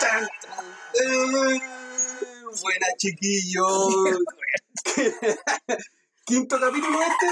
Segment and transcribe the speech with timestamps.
[0.00, 0.64] Tan, tan.
[0.94, 1.60] Eh,
[2.62, 3.94] Buena, chiquillos.
[6.26, 7.28] Quinto capítulo este.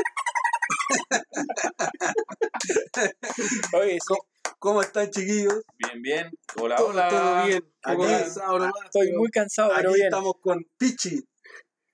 [3.76, 3.98] Oye,
[4.58, 5.62] ¿Cómo están, chiquillos?
[5.76, 6.30] Bien, bien.
[6.56, 7.08] Hola, Todo- hola.
[7.08, 7.64] todo bien.
[7.82, 10.06] Aquí- Cansado estoy pero muy cansado, pero bien.
[10.06, 11.20] estamos con Pichi,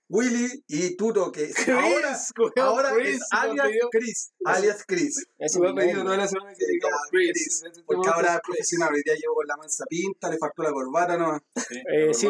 [0.08, 4.32] Willy y Tuto, que ahora, Chris, ahora Chris, es alias pedido- Chris.
[4.44, 5.26] Alias Chris.
[5.38, 7.62] Ese Me es ha pedido toda la semana que digamos Chris.
[7.62, 8.94] Chris, Porque ahora es es profesional.
[8.94, 11.38] Hoy día llevo con la mansa pinta, le faltó la corbata, ¿no?
[11.56, 12.28] Sí, Eh, sí.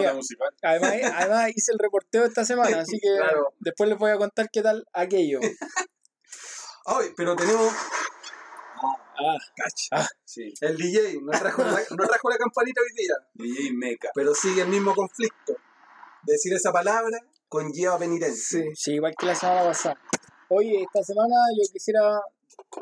[0.62, 3.52] Además, además hice el reporteo esta semana, así que Claro.
[3.58, 5.40] después les voy a contar qué tal aquello.
[6.86, 7.72] Ay, pero tenemos
[9.16, 10.08] Ah, cacha.
[10.24, 10.52] Sí.
[10.60, 14.10] El DJ no trajo, la, no trajo la campanita hoy día, DJ Meca.
[14.14, 15.54] pero sigue el mismo conflicto.
[16.22, 17.16] Decir esa palabra
[17.54, 18.60] conlleva penitencia.
[18.62, 18.68] Sí.
[18.74, 19.96] sí, igual que la semana pasada.
[20.50, 22.20] Oye, esta semana yo quisiera,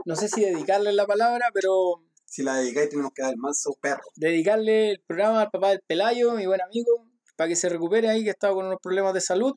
[0.05, 3.71] no sé si dedicarle la palabra, pero Si la dedicáis, tenemos que dar el manso
[3.81, 4.03] perro.
[4.17, 8.25] dedicarle el programa al papá del Pelayo, mi buen amigo, para que se recupere ahí,
[8.25, 9.53] que estaba con unos problemas de salud.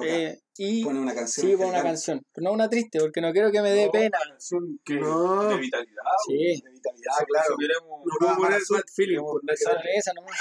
[0.00, 1.44] Eh, y pone una canción.
[1.46, 3.90] sí, pon una canción, pero no una triste, porque no quiero que me dé No,
[3.90, 4.18] pena.
[4.22, 5.48] una canción que- No.
[5.48, 6.02] de vitalidad.
[6.24, 7.56] Sí, De vitalidad, claro.
[7.58, 9.84] queremos- No puedo poner Bad Feeling Queremos por nada que empezar.
[9.84, 9.98] ver.
[9.98, 10.36] esa nomás.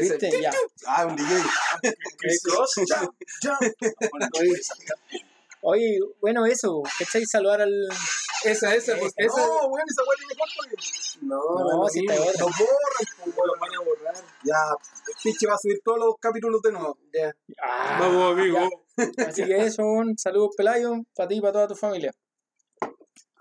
[0.00, 0.40] ¿Viste?
[0.40, 0.52] Ya.
[0.86, 1.42] Ah, un DJ.
[2.44, 2.74] Cross.
[4.38, 4.60] Oye,
[5.62, 7.24] Oye, bueno, eso, ¿cachai?
[7.24, 7.88] Saludar al.
[8.44, 9.40] Esa, esa, pues, esa.
[9.40, 10.76] No, bueno, esa weá tiene corto.
[11.22, 12.32] No, No, no, si te borra.
[12.38, 14.14] Lo borran, pues, lo van a borrar.
[14.44, 14.54] Ya,
[15.24, 16.98] Piche va a subir todos los capítulos de nuevo.
[17.12, 17.34] Ya.
[17.62, 18.58] Ah, Vamos, amigo.
[18.96, 19.26] ya.
[19.26, 22.12] Así que eso, un saludo Pelayo, para ti y para toda tu familia.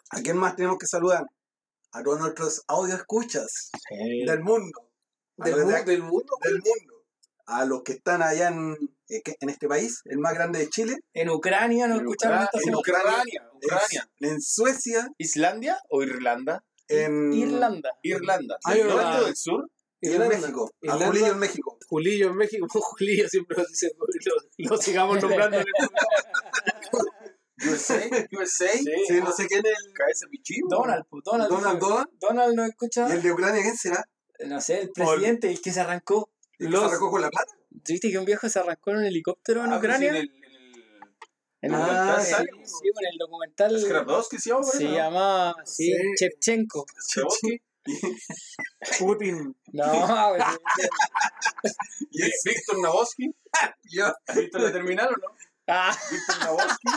[0.10, 1.26] ¿A quién más tenemos que saludar?
[1.92, 3.70] A todos nuestros audio escuchas
[4.26, 4.85] del mundo.
[5.38, 6.34] A Del, mu- del mundo.
[6.44, 6.94] del mundo.
[7.48, 8.76] A los que están allá en,
[9.10, 12.58] eh, en este país, el más grande de Chile, En Ucrania nos En escucharon esta
[12.58, 12.80] Ucrania, semana.
[12.80, 14.10] Ucrania, Ucrania.
[14.20, 16.64] en, en Suecia, ¿Islandia o Irlanda?
[16.88, 17.90] en, Irlanda.
[18.04, 18.58] Irlanda.
[18.66, 19.22] ¿No Irlanda.
[19.24, 19.70] del sur?
[20.02, 20.38] y en Irlanda.
[20.38, 20.72] México.
[20.74, 21.06] A Irlanda.
[21.08, 21.78] Julillo en México.
[21.88, 22.68] Julillo en México.
[22.70, 23.92] Julillo siempre lo dice.
[23.98, 25.58] Lo, lo sigamos nombrando.
[25.58, 27.12] en el programa.
[27.68, 28.02] USA.
[28.32, 28.68] USA.
[28.72, 29.94] Sí, no sé quién es el.
[29.94, 30.68] KS Pichivo.
[30.70, 31.50] Donald, pues, Donald.
[31.50, 32.08] Donald Donald.
[32.20, 33.08] Donald nos escucha.
[33.10, 34.04] ¿Y el de Ucrania quién será?
[34.48, 36.30] No sé, el presidente, el que se arrancó.
[36.60, 37.52] ¿El que Los- se arrancó con la plata?
[37.70, 40.10] ¿Viste que un viejo se arrancó en un helicóptero en Ah, pues Ucrania?
[40.10, 40.46] en el- en el-
[41.62, 42.66] En el Ah, documental, sí.
[42.66, 43.72] sí, en el documental
[44.62, 44.96] por se eso, ¿no?
[44.96, 45.94] llama sí, Sí.
[46.18, 46.86] Chevchenko.
[49.00, 49.56] Putin.
[49.74, 49.84] No,
[50.38, 50.44] pues,
[52.12, 53.36] Y el- Víctor.
[54.28, 55.28] ¿Has visto la terminal o no?
[55.68, 56.88] ah, Víctor Navorsky.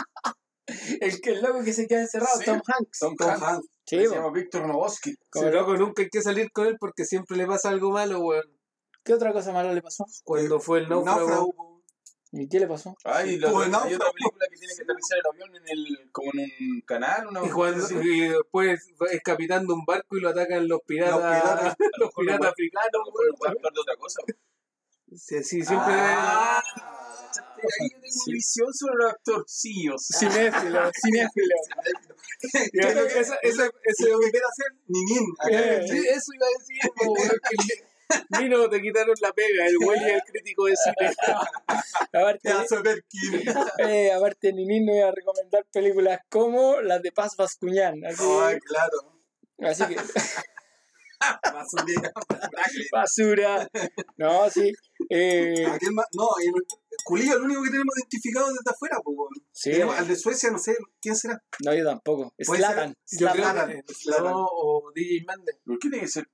[1.01, 2.39] el que el loco que se queda encerrado.
[2.45, 2.99] Tom Hanks.
[2.99, 3.43] Tom Tom Hanks.
[3.43, 3.67] Hanks.
[3.89, 5.15] Sí, Se llama Víctor Navorsky.
[5.31, 8.45] Como loco nunca hay que salir con él porque siempre le pasa algo malo, weón.
[9.03, 10.05] ¿Qué otra cosa mala le pasó?
[10.23, 11.81] Cuando fue el náufrago.
[12.31, 12.95] ¿Y qué le pasó?
[13.03, 16.31] Ay, la, Tuvo hay otra película que tiene que aterrizar el avión en el, como
[16.35, 17.95] en un canal, una Y, cuando, sí.
[17.99, 18.79] y después
[19.11, 21.75] es capitando un barco y lo atacan los piratas, Los piratas.
[21.97, 24.21] los piratas A africanos, lo mejor no puede de otra cosa.
[25.15, 25.95] Sí, sí, siempre.
[25.95, 26.61] Ah,
[27.67, 30.07] ahí yo tengo una visión sobre los actorcillos.
[30.19, 31.55] Cinéfilo, cinéfilo.
[32.73, 35.87] Esa, esa, ese, Lo que quiere hacer.
[35.87, 36.79] Sí, eso iba a decir,
[37.67, 37.89] le-
[38.39, 41.13] Nino, te quitaron la pega, el güey y el crítico de cine.
[42.13, 42.49] Aparte,
[43.87, 48.03] eh, aparte Ninin no iba a recomendar películas como las de Paz Vascuñán.
[48.03, 49.21] Así, Ay, claro.
[49.59, 49.95] así que,
[51.53, 52.11] Basurera.
[52.91, 53.69] basura.
[54.17, 54.73] No, sí.
[55.09, 55.65] Eh.
[56.13, 56.51] No, el
[57.05, 59.15] Julillo es el único que tenemos identificado desde afuera, pues.
[59.51, 61.41] sí, Tenemos al de Suecia, no sé, ¿quién será?
[61.63, 62.33] no, yo tampoco.
[62.37, 62.93] Slatan.
[63.07, 63.83] Zlatan.
[64.21, 65.57] no, o DJ Méndez.
[65.65, 66.27] ¿Por qué tiene que ser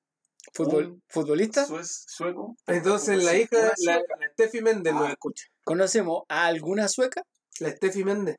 [0.54, 1.66] Futbol, ¿Futbolista?
[1.68, 2.56] suez- sueco?
[2.68, 4.02] Entonces la hija, la
[4.34, 5.00] Steffi Méndez Ah.
[5.00, 5.46] nos escucha.
[5.64, 7.24] ¿Conocemos a alguna sueca?
[7.60, 8.38] La Steffi Méndez.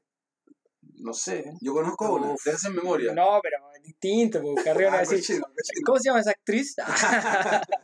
[0.98, 1.44] No sé.
[1.60, 2.34] Yo conozco una.
[2.44, 3.12] Deja en memoria.
[3.14, 5.82] No, pero es distinto, porque Carrión Ah, va a decir, cochino, cochino.
[5.86, 6.74] ¿Cómo se llama esa actriz?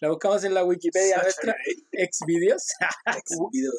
[0.00, 1.54] la buscamos en la Wikipedia nuestra.
[1.92, 2.64] Exvideos.
[3.52, 3.76] Videos.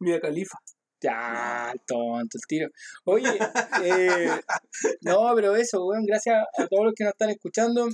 [0.00, 0.58] Mia Califa.
[1.00, 2.68] ya, tonto el tiro.
[3.04, 3.38] Oye,
[3.82, 4.30] eh,
[5.02, 7.88] no, pero eso, weón, gracias a todos los que nos están escuchando.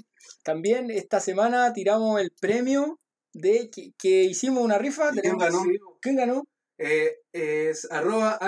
[0.44, 2.98] También esta semana tiramos el premio
[3.34, 5.10] de que, que hicimos una rifa.
[5.14, 5.62] ¿Y quién ganó?
[6.00, 6.44] ¿Quién ganó?
[6.78, 8.38] Eh, es arroba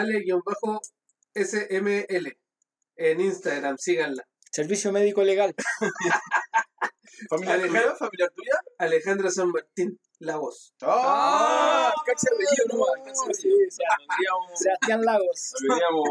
[1.35, 2.37] ale-sml
[2.97, 4.23] en Instagram, síganla.
[4.51, 5.55] Servicio médico legal.
[7.29, 7.81] ¿Familiar Alejandro.
[7.83, 7.97] tuya?
[7.97, 8.53] ¿Familiar tuya?
[8.79, 10.75] Alejandra San Martín, la voz.
[10.83, 11.93] ¡Ah!
[12.07, 12.85] El apellido, no,
[13.33, 15.53] sí, Tendríamos- Sebastián Lagos.
[15.59, 16.09] Tendríamos...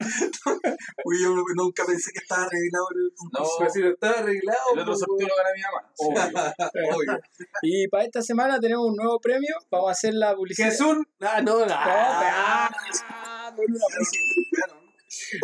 [1.04, 4.58] Uy, yo nunca pensé que estaba arreglado el No, Pero si no estaba arreglado.
[4.74, 5.80] el otro pues, sorteo lo gana mi mamá.
[5.98, 6.96] Obvio.
[6.96, 7.20] Obvio.
[7.62, 9.54] Y para esta semana tenemos un nuevo premio.
[9.70, 10.70] Vamos a hacer la publicidad.
[10.70, 10.96] Jesús.
[11.20, 11.66] Ah, no, no.
[11.66, 13.35] No, Ah, ah, una publicidad.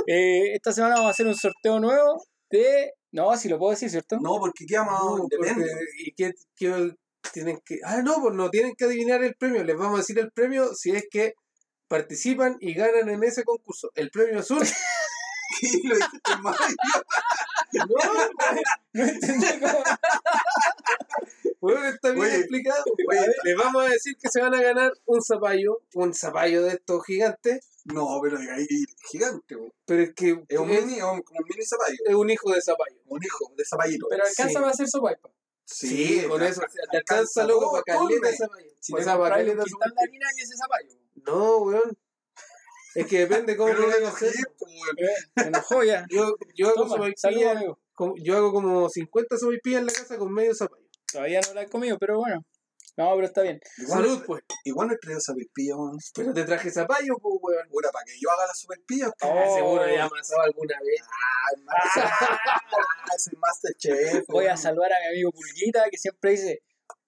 [0.07, 2.93] Eh, esta semana vamos a hacer un sorteo nuevo de.
[3.13, 4.17] No, si lo puedo decir, ¿cierto?
[4.21, 5.67] No, porque qué vamos no, depende.
[5.71, 6.95] porque- ¿Y qué, qué,
[7.33, 7.79] tienen que.
[7.85, 9.63] Ah, no, pues no tienen que adivinar el premio.
[9.65, 11.35] Les vamos a decir el premio si es que
[11.89, 13.91] participan y ganan en ese concurso.
[13.95, 14.59] El premio azul.
[15.61, 16.57] ¿Qué lo dijiste mal?
[18.93, 19.83] No entendí cómo.
[21.61, 22.85] Bueno, está bien Oye, explicado.
[23.09, 26.73] oye, les vamos a decir que se van a ganar un zapallo, un zapallo de
[26.75, 28.67] estos gigantes, No, pero es ahí
[29.11, 29.73] gigante, weón.
[29.85, 31.97] pero es que Es un es, mini, es un, un mini zapallo.
[32.07, 32.97] es un hijo de zapallo.
[33.07, 34.07] Un hijo de zapallito.
[34.09, 34.55] Pero alcanza Sí.
[34.55, 35.31] para hacer sopaipa.
[35.65, 38.71] Sí, con eso te alcanza alcanza loco para caleta de zapallo.
[38.79, 39.93] Si O te compras un caleta de zapallo.
[39.99, 40.91] harina y ese zapallo.
[41.27, 41.99] No, weón.
[42.95, 44.03] Es que depende cómo lo weón.
[44.03, 45.07] Eh,
[45.37, 46.05] Se enojó ya.
[46.11, 46.97] Yo, yo hago Toma,
[47.95, 50.83] como- yo hago como 50 sopaipillas en la casa con medio zapallo.
[51.11, 52.45] Todavía no la he comido, pero bueno.
[52.97, 53.61] No, pero está bien.
[53.79, 54.43] Igual, Salud, pues.
[54.65, 55.99] Igual no he traído zapipilla, weón.
[56.15, 57.69] Pero te traje zapallo, pues, weón.
[57.71, 59.11] Pura, para que yo haga las superpillas.
[59.19, 59.29] po.
[59.29, 59.55] Oh.
[59.57, 61.03] Seguro ya amasado alguna vez.
[61.09, 62.39] Ah,
[63.17, 64.25] es el Masterchef.
[64.29, 66.63] Voy a saludar a mi amigo Pulguita que siempre dice: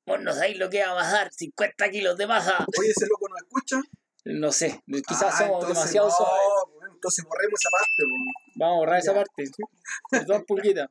[0.06, 2.64] Vos no sabéis lo que va a bajar, 50 kilos de masa.
[2.78, 3.80] Oye, ese loco no escucha.
[4.26, 6.94] No sé, quizás Ah, somos demasiado no, suaves.
[6.94, 8.24] Entonces borremos esa parte, weón.
[8.56, 9.44] Vamos a borrar esa parte.
[10.10, 10.90] Perdón, Pulguita.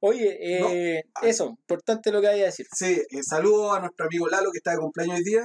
[0.00, 1.26] Oye, eh, No.
[1.28, 2.66] eso, importante lo que hay a decir.
[2.74, 5.44] Sí, eh, saludo a nuestro amigo Lalo que está de cumpleaños hoy día.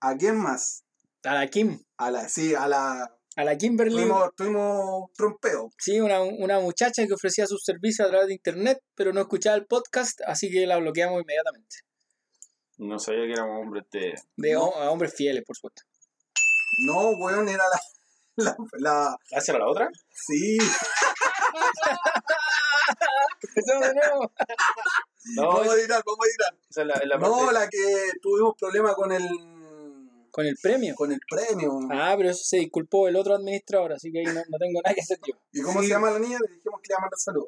[0.00, 0.84] ¿A quién más?
[1.24, 3.14] A la Kim, A la, sí, a la.
[3.36, 3.94] a la Kimberly.
[3.96, 5.70] Tuvimos, tuvimos trompeo.
[5.78, 9.56] Sí, una, una muchacha que ofrecía sus servicios a través de internet, pero no escuchaba
[9.56, 11.76] el podcast, así que la bloqueamos inmediatamente.
[12.78, 14.14] No sabía que éramos hombres de.
[14.36, 14.66] De No.
[14.66, 15.82] ho- a hombres fieles, por supuesto.
[16.86, 17.80] No, weón, era la.
[18.38, 18.56] La.
[18.78, 19.88] la ¿Hacia la otra?
[20.12, 20.58] sí,
[23.42, 24.32] Empezamos de nuevo.
[25.36, 26.54] No, vamos a editar, vamos a editar.
[26.70, 29.28] esa es la, es la No, parte- la que tuvimos problema con el.
[30.30, 30.94] Con el premio.
[30.94, 31.80] Con el premio.
[31.90, 34.94] Ah, pero eso se disculpó el otro administrador, así que ahí no, no tengo nada
[34.94, 35.34] que hacer yo.
[35.52, 35.86] ¿Y cómo Sí.
[35.86, 36.38] se llama la niña?
[36.40, 37.46] Le dijimos que le iba a mandar salud.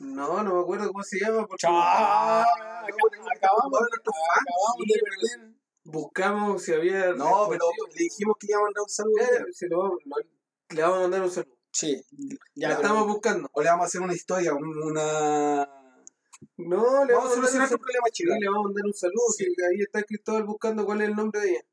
[0.00, 1.46] No, no me acuerdo cómo se llama.
[1.46, 1.72] Porque Chao.
[1.74, 3.88] Ah, Acabamos, no, acabamos
[4.88, 5.52] de perder.
[5.84, 7.12] buscamos si había.
[7.12, 9.16] No, pero le dijimos que le iba a mandar un saludo.
[9.68, 9.98] Lo lo-
[10.70, 11.56] le vamos a mandar un saludo.
[11.72, 12.02] Sí,
[12.54, 13.48] Ya, ya, estamos buscando.
[13.52, 15.68] O le vamos a hacer una historia, un- una.
[16.56, 18.34] No, le Vamos a solucionar un tu problema, Sí, chica.
[18.38, 19.24] le vamos a mandar un saludo.
[19.36, 19.44] Sí.
[19.44, 21.64] si ahí está Cristóbal buscando cuál es el nombre de ella.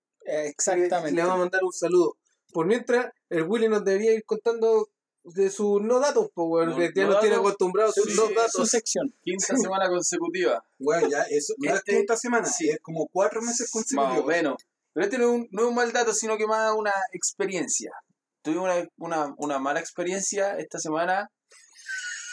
[0.45, 1.11] exactamente.
[1.15, 2.17] Le vamos a mandar un saludo.
[2.53, 4.89] Por mientras, el Willy nos debería ir contando
[5.23, 8.15] de sus no datos, pues, weón, No- que ya no nos tiene acostumbrados sus Sí,
[8.15, 8.51] no datos.
[8.53, 9.13] Su sección.
[9.21, 11.53] Quinta semana consecutiva, Bueno, ya, eso.
[11.57, 12.69] No es Este- quinta semana, sí.
[12.69, 14.25] es como cuatro meses más o consecutivos.
[14.25, 14.55] menos.
[14.93, 17.91] Pero este no es un, no es un mal dato, sino que más una experiencia.
[18.51, 21.29] Tuve una, una, una mala experiencia esta semana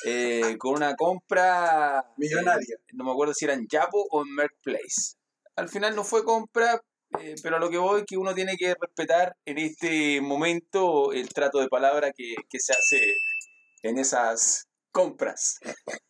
[0.05, 2.77] eh, con una compra Millonaria.
[2.77, 5.17] eh, no me acuerdo si era en Yapo o en Merck Place.
[5.57, 6.81] Al final no fue compra,
[7.21, 11.13] eh, pero a lo que voy es que uno tiene que respetar en este momento
[11.13, 13.15] el trato de palabra que, que se hace
[13.83, 15.59] en esas compras.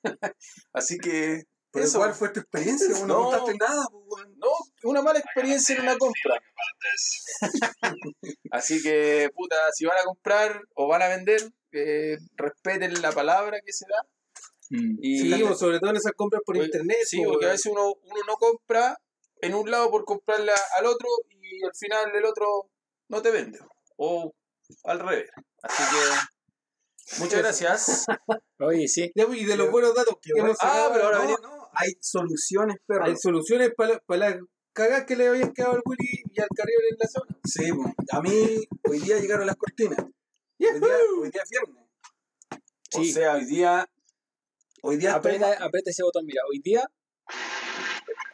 [0.72, 1.42] Así que
[1.76, 1.98] Pero eso.
[1.98, 2.88] ¿cuál fue tu experiencia?
[3.00, 3.22] No, No.
[3.30, 4.26] contaste nada, pues.
[4.36, 4.48] No,
[4.90, 6.34] una mala experiencia en una compra.
[8.50, 11.40] Así que, puta, si van a comprar o van a vender,
[11.72, 14.06] eh, respeten la palabra que se da.
[15.00, 16.98] Y Sí, sobre todo en esas compras por internet.
[17.04, 18.98] Sí, porque a veces uno, uno no compra
[19.40, 22.68] en un lado por comprarle a- al otro y al final el otro
[23.08, 23.60] no te vende.
[23.96, 24.32] O
[24.84, 25.30] al revés.
[25.62, 28.06] Así que, muchas gracias.
[28.58, 29.12] Oye, sí.
[29.14, 31.36] Y de los buenos datos que hemos Ah, pero ahora no,
[31.78, 33.04] hay soluciones, perro.
[33.04, 34.36] hay soluciones para las
[34.72, 37.38] cagas que le habían quedado al Willy y al Carrión en la zona.
[37.44, 39.98] Sí, pues, a mí hoy día llegaron las cortinas.
[40.00, 41.84] Hoy día, hoy día es viernes.
[42.94, 43.12] O Sí.
[43.12, 43.86] sea, hoy día
[44.82, 46.42] Hoy día, Aprieta, aprieta ese botón, mira.
[46.48, 46.88] Hoy día.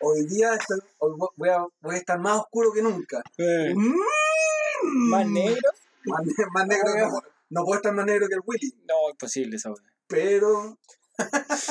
[0.03, 3.23] hoy día estoy- hoy voy, a, voy a estar más oscuro que nunca.
[3.39, 5.09] eh, Mm.
[5.11, 5.71] más negro.
[6.05, 6.21] Más,
[6.53, 7.21] más negro que no,
[7.51, 8.75] no puedo estar más negro que el Willy.
[8.87, 9.83] No, imposible esa weá.
[10.09, 10.79] Pero.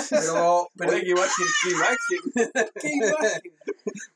[0.10, 0.70] Pero.
[0.76, 2.72] Pero, Oye, qué imagen, qué imagen.
[2.82, 3.42] Qué imagen.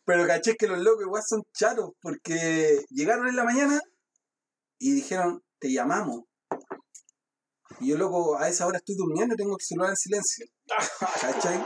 [0.05, 1.91] pero caché que los locos igual son charos.
[2.01, 3.79] Porque llegaron en la mañana
[4.79, 6.23] y dijeron: Te llamamos.
[7.79, 10.45] Y yo, loco, a esa hora estoy durmiendo y tengo el celular en silencio.
[11.21, 11.65] ¿Cachai?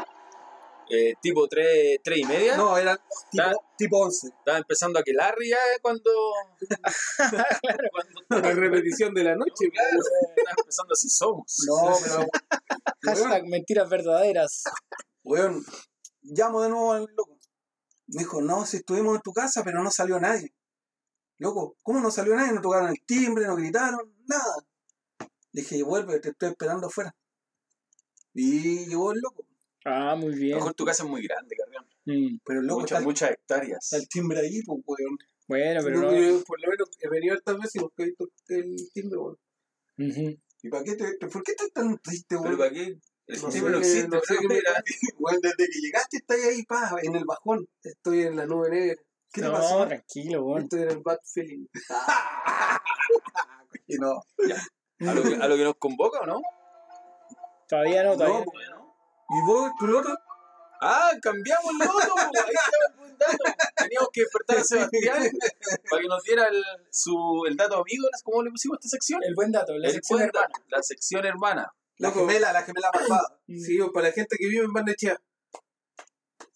[0.89, 2.57] Eh, tipo 3, y media.
[2.57, 4.27] No, era tipo, tipo 11.
[4.27, 6.09] Estaba empezando a que Larry ya cuando.
[8.27, 9.69] cuando La repetición de la noche.
[9.71, 9.99] claro,
[10.35, 11.65] estaba empezando así somos.
[11.67, 12.27] No, pero.
[13.03, 14.63] Hashtag mentiras verdaderas.
[15.23, 15.63] Weón,
[16.23, 17.37] llamo de nuevo al loco.
[18.07, 20.53] Me dijo, no, si estuvimos en tu casa, pero no salió nadie.
[21.37, 22.53] Loco, ¿cómo no salió nadie?
[22.53, 24.55] No tocaron el timbre, no gritaron, nada.
[25.51, 27.15] Le dije, vuelve, te estoy esperando afuera.
[28.33, 29.48] Y llegó el loco.
[29.91, 30.55] Ah, muy A lo bien.
[30.57, 31.85] mejor tu casa es muy grande, Carrión.
[32.05, 33.83] Mm, Pero el loco Muchas, está, muchas hectáreas.
[33.83, 35.17] está el timbre ahí, pues, weón.
[35.47, 36.15] Bueno, pero no.
[36.15, 39.37] yo por lo menos he venido hartas veces y nunca he visto el timbre, weón.
[40.61, 42.57] ¿Y para qué te, por qué estás tan triste, Pero weón?
[42.57, 44.83] para qué El No sé no existe, no sé pero qué me mira,
[45.19, 47.67] Weón, desde que llegaste estás ahí, pa, en el bajón.
[47.83, 49.01] Estoy en la nube negra.
[49.31, 50.63] ¿Qué te no, tranquilo, weón.
[50.63, 51.65] Estoy en el bad feeling.
[53.87, 54.21] Y no.
[54.99, 56.41] a lo, que, a lo que nos convoca, ¿o no?
[57.67, 58.51] Todavía no, todavía No, no.
[58.51, 58.78] Bueno.
[59.29, 60.09] ¿Y vos, tu loto?
[60.81, 63.37] Ah, cambiamos el loto, ahí estaba el buen dato.
[63.77, 65.23] Teníamos que despertar a Sebastián
[65.89, 69.21] para que nos diera el, su, el dato amigo, ¿cómo le pusimos a esta sección?
[69.23, 70.47] El buen dato, la El sección hermana.
[70.47, 71.73] dato, la sección hermana.
[71.97, 72.21] La Loco.
[72.27, 73.39] gemela, la gemela malvada.
[73.47, 75.19] Sí, o para la gente que vive en Barnechea.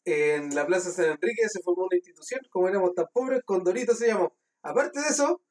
[0.06, 4.08] En la Plaza San Enrique se formó una institución, como éramos tan pobres, Condorito se
[4.08, 4.34] llamó.
[4.62, 5.42] Aparte de eso,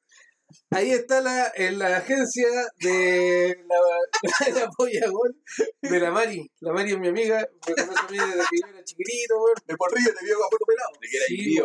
[0.71, 2.47] ahí está la, en la agencia
[2.79, 3.75] de la,
[4.61, 5.35] la Polla Gol
[5.81, 6.49] de la Mari.
[6.61, 9.55] La Mari es mi amiga, me conoce a mí desde que yo era chiquitito, weón.
[9.67, 10.89] De porrillo te vio con pelado.
[11.01, 11.57] De que era Sí,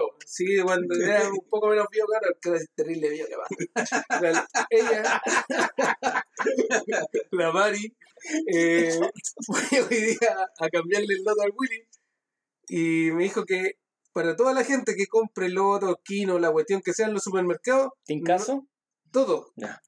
[0.47, 4.21] sí, cuando era un poco menos fío, claro, que era terrible fío que va.
[4.21, 5.23] La- Ella,
[7.33, 7.95] la Mari,
[8.53, 8.99] eh,
[9.47, 11.83] fue hoy día a cambiarle el loto al Willy
[12.69, 13.73] y me dijo que
[14.13, 17.93] para toda la gente que compre loto, quino, la cuestión que sea en los supermercados,
[18.09, 18.67] ¿En caso?
[19.11, 19.53] Todo.
[19.57, 19.81] Ya.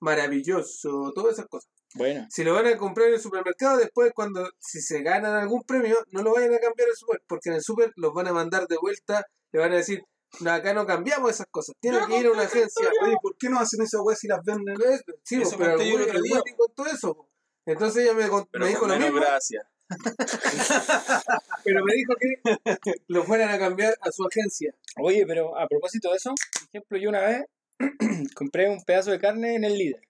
[0.00, 1.70] Maravilloso, todas esas cosas.
[1.94, 5.62] Bueno, Si lo van a comprar en el supermercado, después cuando si se ganan algún
[5.62, 8.32] premio, no lo vayan a cambiar al super, porque en el super los van a
[8.32, 10.02] mandar de vuelta, le van a decir,
[10.40, 12.88] no, acá no cambiamos esas cosas, tienen que ir a una agencia.
[13.02, 14.76] Oye, ¿por qué no hacen esa weá si las venden?
[15.24, 16.42] Sí, Eso pero el conté yo el Willy otro el día.
[16.44, 17.14] Willy contó eso.
[17.14, 17.28] po.
[17.64, 19.68] Entonces ella me, con- Pero me dijo con lo menos mismo, gracia.
[21.64, 24.74] pero me dijo que lo fueran a cambiar a su agencia.
[25.00, 27.44] oye, pero a propósito de eso, por ejemplo, yo una vez
[28.34, 30.00] compré un pedazo de carne en el líder.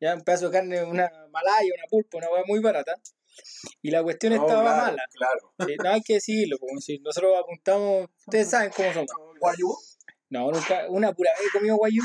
[0.00, 2.94] Ya, un pedazo de carne, una malaya, una pulpa, una hueá muy barata.
[3.82, 5.04] Y la cuestión No, estaba claro, mala.
[5.12, 5.52] Claro.
[5.82, 9.10] No hay que decirlo, como si nosotros apuntamos, ustedes saben cómo somos.
[9.40, 9.74] Guayú.
[10.30, 12.02] No, nunca, una pura vez he comido guayú.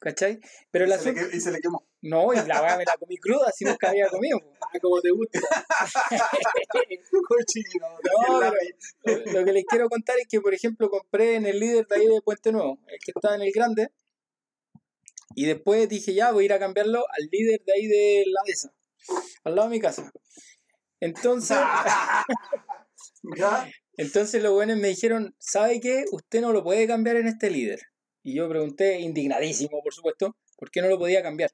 [0.00, 0.38] ¿Cachai?
[0.70, 1.84] Pero Y la se, le, que- y se le quemó.
[2.02, 4.38] No, y la weá me la comí cruda, si nunca había comido.
[4.62, 5.40] Ah, como te gusta.
[7.80, 8.40] No,
[9.04, 11.86] pero lo, lo que les quiero contar es que, por ejemplo, compré en el líder
[11.86, 13.88] de ahí de Puente Nuevo, el que está en el grande,
[15.34, 18.40] y después dije, ya, voy a ir a cambiarlo al líder de ahí de la
[18.46, 18.72] Deza,
[19.44, 20.10] al lado de mi casa.
[21.00, 21.56] Entonces,
[23.96, 26.04] entonces los buenos me dijeron, ¿sabe qué?
[26.10, 27.80] Usted no lo puede cambiar en este líder.
[28.22, 31.50] Y yo pregunté, indignadísimo, por supuesto, ¿por qué no lo podía cambiar?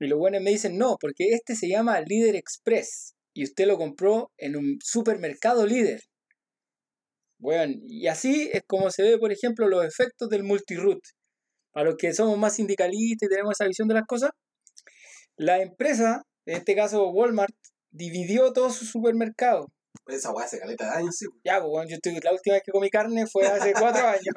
[0.00, 3.78] Y los buenos me dicen, no, porque este se llama Líder Express y usted lo
[3.78, 6.00] compró en un supermercado líder.
[7.38, 11.00] Bueno, y así es como se ve, por ejemplo, los efectos del multiroot.
[11.72, 14.30] Para los que somos más sindicalistas y tenemos esa visión de las cosas,
[15.36, 17.54] la empresa, en este caso Walmart,
[17.90, 19.68] dividió todo su supermercado.
[20.12, 21.26] Esa weá se caleta de años, sí.
[21.44, 24.34] Ya, pues, bueno, yo estoy, la última vez que comí carne fue hace cuatro años.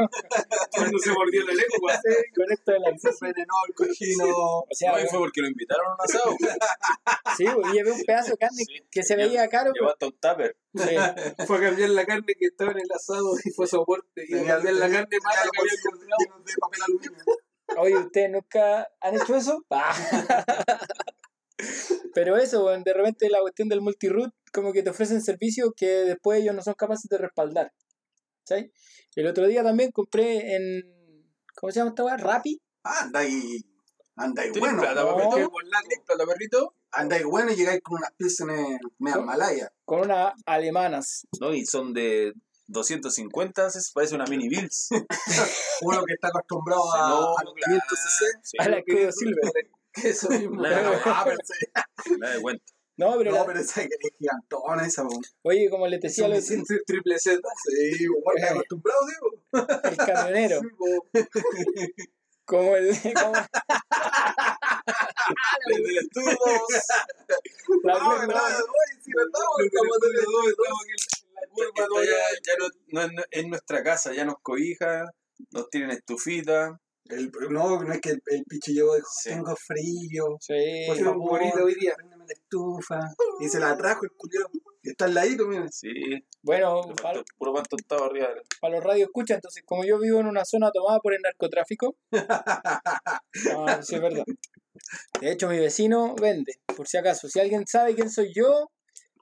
[0.72, 2.02] Cuando se mordió la lengua.
[2.36, 4.26] con esto de la Se envenenó el cochino.
[4.28, 6.36] O sea, No, y bueno, fue porque lo invitaron a un asado.
[7.38, 8.88] sí, pues, llevé un pedazo de carne Sí.
[8.92, 9.72] que se veía caro.
[9.74, 10.58] Llevó hasta un tupper.
[10.76, 10.96] sí.
[11.48, 14.26] Fue a cambiar la carne que estaba en el asado y fue soporte.
[14.28, 16.44] Y a cambiar la carne mala que había comprado.
[16.46, 17.24] de papel aluminio.
[17.78, 19.64] Oye, ¿ustedes nunca han hecho eso?
[22.14, 25.88] Pero eso, bueno, de repente la cuestión del multiroot, como que te ofrecen servicios que
[25.88, 27.72] después ellos no son capaces de respaldar.
[28.46, 28.72] ¿Sí?
[29.16, 30.84] El otro día también compré en.
[31.56, 32.18] ¿Cómo se llama esta weá?
[32.18, 32.62] Rappi.
[32.84, 33.66] Ah, anda ahí.
[34.18, 34.82] Anda ¿Tienes bueno.
[34.82, 35.04] plata,
[37.26, 38.80] bueno y llegáis con unas piezas media
[39.16, 39.26] ¿Cómo?
[39.26, 39.72] malaya.
[39.84, 41.28] Con unas alemanas.
[41.42, 42.34] No, y son de
[42.68, 44.90] 250, se parece una mini Bills.
[45.82, 48.40] Uno que está acostumbrado a, No, a los 500 cc.
[48.44, 49.52] Sí, A la escudo Silver.
[50.04, 50.62] Eso mismo.
[50.62, 51.66] Nada, Ah, pero sí.
[52.20, 52.64] nada de cuenta.
[52.98, 55.20] No, pero, No, la- pero esa es gigantona esa, po.
[55.44, 56.78] oye, como les decía, Son lo- distintos.
[56.88, 57.42] Triple Z.
[57.66, 57.98] Sí,
[58.38, 59.78] que acostumbrado, digo.
[59.84, 60.62] el camionero.
[60.62, 60.70] Sí.
[62.46, 62.88] Como el.
[63.14, 63.34] como
[65.68, 66.38] Desde el estudio
[67.84, 68.38] la- No, estamos estamos
[68.96, 69.26] aquí en la
[71.54, 72.12] curva Esto todavía.
[72.12, 75.12] ya, ya no, no es, es nuestra casa, ya nos cobija,
[75.52, 76.80] nos tienen estufita.
[77.10, 78.88] El- no, no es que el, el y dijo,
[79.22, 79.30] Sí.
[79.30, 80.86] tengo frío, Sí.
[80.88, 81.94] por favor, hoy día.
[81.96, 83.00] préndeme la estufa.
[83.40, 84.50] Y se la trajo el culiao.
[84.82, 85.72] Y está al ladito, miren.
[85.72, 85.90] Sí,
[86.44, 88.30] Bueno, para, puro pan tontado arriba.
[88.62, 91.96] para los radios escucha, entonces, como yo vivo en una zona tomada por el narcotráfico,
[92.12, 94.24] no, sí es verdad.
[95.22, 97.28] De hecho, mi vecino vende, por si acaso.
[97.30, 98.72] Si alguien sabe quién soy yo,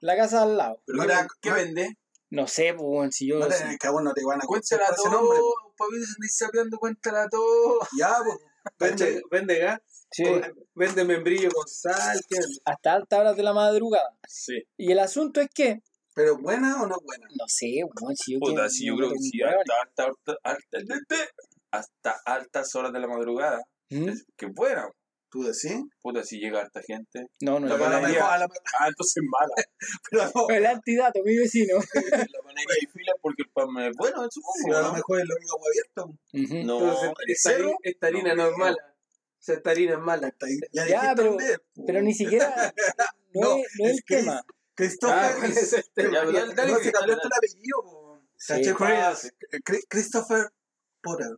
[0.00, 0.80] la casa al lado.
[0.86, 1.96] ¿Pero No qué, vende?
[2.30, 3.38] No sé, pues, si yo.
[3.38, 5.38] No te, si- que a vos no te van a contar ese nombre.
[5.76, 7.78] Todo, papito, se sapeando, cuéntala todo.
[7.98, 8.38] Ya, pues.
[9.30, 9.80] Vende, gas.
[10.10, 10.24] sí,
[10.74, 12.18] Vende membrillo con sal.
[12.64, 14.16] hasta altas horas de la madrugada.
[14.26, 14.62] Sí.
[14.78, 15.82] Y el asunto es que,
[16.14, 17.26] Pero buena o no buena.
[17.38, 20.38] no sé, bueno, si yo Puta, que- sí, yo no creo que sí, hasta, hasta,
[20.42, 21.30] hasta, hasta,
[21.72, 23.60] hasta altas horas de la madrugada.
[23.90, 24.08] ¿Mm?
[24.08, 24.88] Es- Que buena.
[25.34, 25.82] ¿Tú decís?
[26.00, 27.26] Puta, si llega harta gente.
[27.40, 27.66] No, no.
[27.66, 28.20] La panadería.
[28.22, 29.52] mejor, Ah, entonces mala.
[30.10, 31.74] pero no, El antidato, mi vecino.
[31.76, 34.76] la panadería hay fila porque el pan es bueno, supongo.
[34.76, 36.04] a lo mejor es la única agua abierta.
[36.04, 36.10] po.
[36.38, 36.66] Ujú.
[36.66, 37.64] No, Entonces, esta, cerro.
[37.64, 38.76] harina- esta harina no es mala.
[38.76, 40.32] O sea, esta harina es mala.
[40.72, 41.60] Ya, Ya, dijiste pero- es.
[41.84, 42.72] Pero ni siquiera.
[43.34, 44.36] No, No, es, no es es el que tema.
[44.38, 45.34] Ah, Christopher.
[45.36, 46.12] ¿cuál es el tema?
[46.14, 47.82] Ya, pero dale, dale, no, que- se cambió dale, el apellido.
[47.82, 48.20] po.
[48.36, 48.52] Sí.
[48.54, 48.74] ¿Cachai?
[48.74, 49.32] Chris.
[49.64, 50.48] Cri- Christopher
[51.02, 51.30] Potter.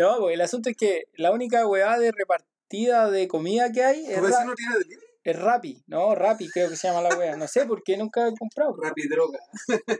[0.00, 4.06] No, pues el asunto es que la única weá de repartida de comida que hay
[4.06, 5.06] es, ¿Tu ra- vecino tiene delivery?
[5.22, 5.82] es Rappi.
[5.86, 7.36] No, Rappi creo que se llama la weá.
[7.36, 8.74] No sé por qué nunca he comprado.
[8.82, 9.38] Rapidroga.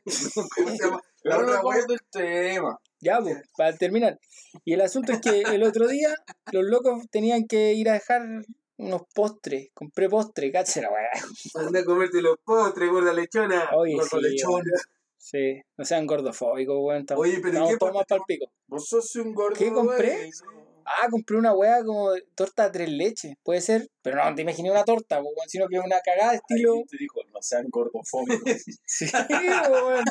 [0.57, 1.01] ¿Cómo se llama?
[1.23, 2.79] La no otra del tema.
[3.01, 4.19] Ya, pues, para terminar.
[4.65, 6.15] Y el asunto es que el otro día
[6.51, 8.23] los locos tenían que ir a dejar
[8.79, 9.69] unos postres.
[9.75, 11.11] Compré postre, cacha la weá.
[11.67, 13.69] Anda a comerte los postres, gorda lechona.
[13.77, 14.53] Oye, Gordo sí, lechón.
[14.53, 14.65] weón.
[15.21, 17.03] Sí, no sean gordofóbicos, weón.
[17.03, 18.53] Estamos, Oye, pero ¿y estamos qué todos más postre pa'l pico.
[18.69, 19.59] Vos sos un gordo.
[19.59, 20.17] ¿Qué compré?
[20.17, 20.31] güey.
[20.87, 23.87] Ah, compré una weá como torta de tres leches, puede ser.
[24.03, 26.71] Pero no, te imaginé una torta, weón, sino que una cagada de estilo.
[26.71, 28.43] Alguien te dijo, no sean gordofóbicos.
[28.87, 29.07] Sí,
[29.71, 30.05] weón.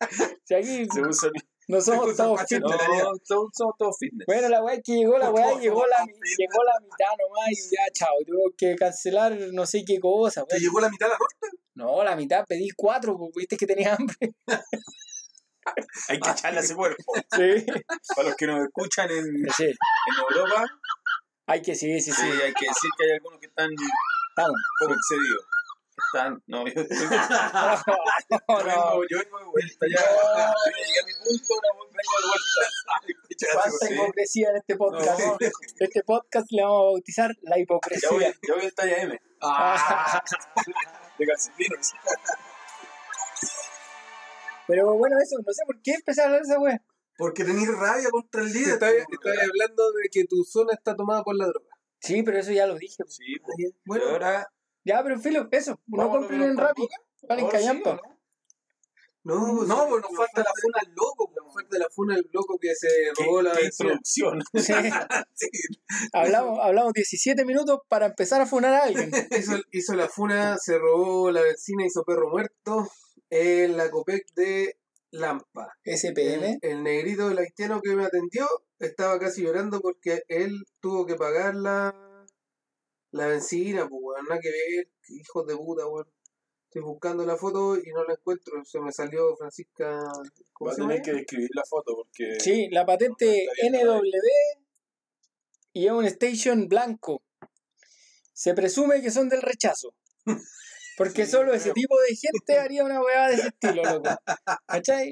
[0.44, 1.30] Si aquí Se usa
[1.70, 2.62] no somos todos fitness.
[2.62, 4.26] No, somos, todos fitness.
[4.26, 7.74] Bueno, la weá es que llegó la weá, llegó la, llegó la mitad nomás y
[7.74, 8.14] ya, chao.
[8.26, 11.56] Tuve que cancelar no sé qué cosa, ¿Te llegó la mitad de la torta?
[11.74, 14.16] No, la mitad, pedí cuatro, pues, viste que tenía hambre.
[16.08, 17.12] Hay que echarle a ese cuerpo.
[17.30, 17.64] Sí.
[18.16, 19.74] Para los que nos escuchan en, en
[20.28, 20.66] Europa,
[21.46, 22.26] hay que sí, sí, sí, sí.
[22.26, 25.44] hay que decir que hay algunos que están un poco excedidos.
[26.12, 27.06] Están, no, yo, estoy- No,
[28.58, 30.00] yo vengo, yo de vuelta ya.
[30.00, 32.62] Yo llegué a mi punto, ahora vengo de vuelta.
[33.62, 33.94] Falta Sí.
[33.94, 35.20] hipocresía en este podcast.
[35.20, 35.36] No.
[35.78, 38.08] Este podcast le vamos a bautizar la hipocresía.
[38.10, 40.22] voy, ya voy en talla M, Ah.
[41.18, 41.92] de calcetines.
[44.66, 46.82] Pero bueno, eso, no sé por qué empecé a hablar de esa wea.
[47.16, 48.74] Porque tenés rabia contra el líder.
[48.74, 48.92] Estás
[49.48, 51.66] hablando de que tu zona está tomada por la droga.
[52.00, 53.02] Sí, pero eso ya lo dije.
[53.08, 53.56] Sí, pues.
[53.84, 54.48] Bueno, Y ahora.
[54.84, 55.78] Ya, pero filo, eso.
[55.86, 56.82] No compren en nos Rappi.
[56.82, 56.96] convoca.
[57.28, 57.90] Valen Ahora sí, callampa.
[57.90, 58.20] ¿o no?
[59.22, 61.32] No, pues, no, pues nos falta la funa al loco.
[61.36, 64.42] Nos falta la funa del loco que se ¿Qué, robó la introducción?
[65.34, 65.48] Sí.
[66.12, 69.10] hablamos, hablamos 17 minutos para empezar a funar a alguien.
[69.38, 72.90] Hizo, hizo la funa, se robó la vecina, hizo perro muerto
[73.28, 74.78] en la Copec de
[75.10, 75.76] Lampa.
[75.84, 76.58] SPM.
[76.62, 81.16] El, el negrito del haitiano que me atendió estaba casi llorando porque él tuvo que
[81.16, 81.94] pagar la,
[83.12, 86.06] la benzina, pues weón, nada que ver, hijos de puta, weón.
[86.64, 90.04] Estoy buscando la foto y no la encuentro, se me salió Francisca.
[90.52, 92.38] ¿Cómo Va a tener que describir la foto porque.
[92.38, 94.02] Sí, la patente No NW
[95.72, 97.22] y es un station blanco.
[98.32, 99.94] Se presume que son del rechazo.
[100.96, 104.10] Porque solo ese tipo de gente haría una weá de ese estilo, loco.
[104.66, 105.10] ¿Cachai?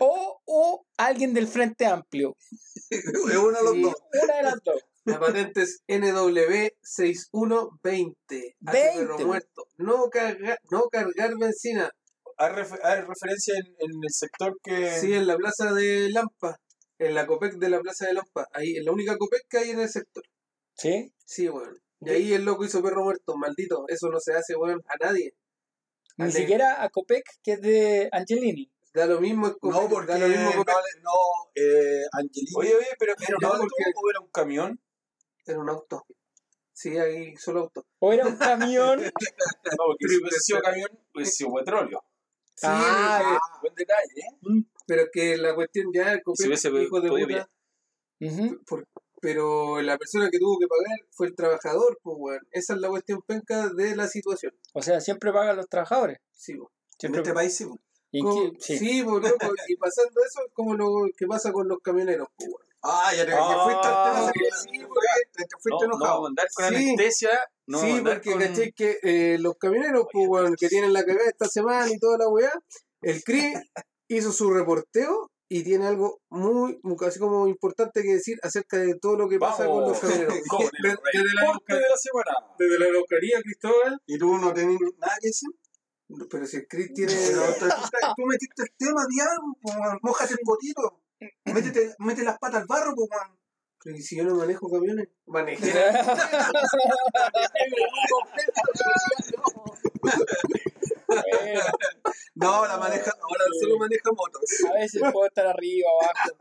[0.00, 2.36] O, o alguien del Frente Amplio.
[2.90, 3.82] Es uno de los Sí.
[3.82, 3.94] dos.
[4.22, 4.82] Una de las dos.
[5.04, 8.54] La patente es NW6120.
[8.66, 9.24] Hace perro 20.
[9.24, 9.64] muerto.
[9.78, 11.90] No, carga- no cargar benzina.
[12.38, 14.90] Hay, refer- hay referencia en, en el sector que.
[15.00, 16.58] Sí, en la plaza de Lampa.
[16.98, 18.46] En la Copec de la plaza de Lampa.
[18.52, 20.22] Ahí es la única Copec que hay en el sector.
[20.74, 21.12] ¿Sí?
[21.24, 21.78] Sí, weón.
[22.00, 23.84] Y ahí el loco hizo perro muerto, maldito.
[23.88, 25.34] Eso no se hace, weón, a nadie.
[26.16, 26.32] Ni Ale.
[26.32, 28.70] siquiera a Copec, que es de Angelini.
[28.94, 30.74] Da lo mismo el Copec, No, porque da lo mismo no, Copec.
[31.02, 31.12] no
[31.54, 32.52] eh, Angelini.
[32.56, 34.80] Oye, oye, pero ¿era un No, auto porque- era un camión?
[35.46, 36.04] Era un auto.
[36.72, 37.84] Sí, ahí solo auto.
[37.98, 39.00] O era un camión.
[39.78, 42.02] No, porque si hubiese sido camión, hubiese sido petróleo.
[42.54, 44.64] Sí, Ah, eh, Buen detalle, ¿eh?
[44.86, 47.48] pero que la cuestión ya, el Si hubiese hijo de puta,
[48.66, 48.86] por-
[49.20, 52.40] pero la persona que tuvo que pagar fue el trabajador, pues, weón.
[52.50, 54.52] Esa es la cuestión penca de la situación.
[54.74, 56.18] O sea, siempre pagan los trabajadores.
[56.32, 56.72] Sí, po.
[56.94, 57.20] en Siempre...
[57.22, 57.64] este país sí.
[57.66, 57.78] po.
[58.10, 58.58] ¿Y Como- qué?
[58.60, 58.78] Sí.
[58.78, 62.48] sí, pues, loco, y pasando eso es como lo que pasa con los camioneros, pues,
[62.50, 62.71] weón.
[62.82, 64.32] Ah, ya te Ah, fuiste al tema.
[64.32, 66.14] sí, Sí, porque- te, te No, fuiste no enojado.
[66.14, 66.74] vamos a andar con Sí.
[66.74, 67.30] anestesia.
[67.66, 68.40] No vamos a sí, porque con...
[68.40, 72.18] caché que eh, los camioneros, pues, weón, que tienen la cagada esta semana y toda
[72.18, 72.52] la weá,
[73.02, 73.54] el CRI
[74.08, 78.94] hizo su reporteo y tiene algo muy, muy casi como importante que decir acerca de
[78.98, 80.00] todo lo que pasa con los Vamos.
[80.00, 80.38] camioneros.
[80.48, 82.54] Con el Desde- desde la de la semana.
[82.58, 84.00] Desde la localía, Cristóbal.
[84.06, 85.50] ¿Y tú no tenés nada que decir?
[86.30, 87.12] Pero si el CRI tiene.
[88.16, 89.98] Tú, metiste el tema, di algo, po, weón.
[90.02, 91.01] Mójate el potito.
[91.44, 93.38] Métete, mete las patas al barro, pues, weón.
[93.84, 95.08] Pero ¿y si yo no manejo camiones?
[95.26, 95.72] Manejé.
[102.34, 104.42] No, la maneja, ahora solo maneja motos.
[104.70, 106.36] a veces puedo estar arriba, abajo.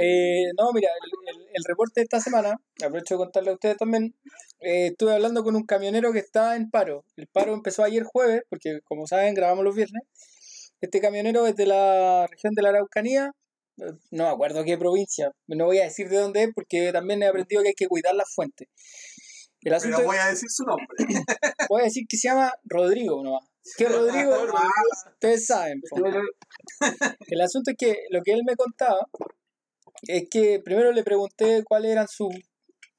[0.00, 3.76] Eh, no, mira, el, el- el reporte de esta semana, aprovecho de contarle a ustedes
[3.76, 4.14] también,
[4.60, 7.04] eh, estuve hablando con un camionero que está en paro.
[7.16, 10.02] El paro empezó ayer jueves, porque como saben, grabamos los viernes.
[10.80, 13.32] Este camionero es de la región de la Araucanía,
[14.10, 17.26] no me acuerdo qué provincia, no voy a decir de dónde es porque también he
[17.26, 18.68] aprendido que hay que cuidar las fuentes.
[19.62, 20.86] El asunto Pero voy a decir su nombre.
[21.68, 23.46] voy a decir que se llama Rodrigo nomás.
[23.76, 24.34] ¿Qué Rodrigo?
[25.12, 25.80] Ustedes saben.
[27.28, 29.06] El asunto es que lo que él me contaba
[30.02, 32.34] es que primero le pregunté cuáles eran sus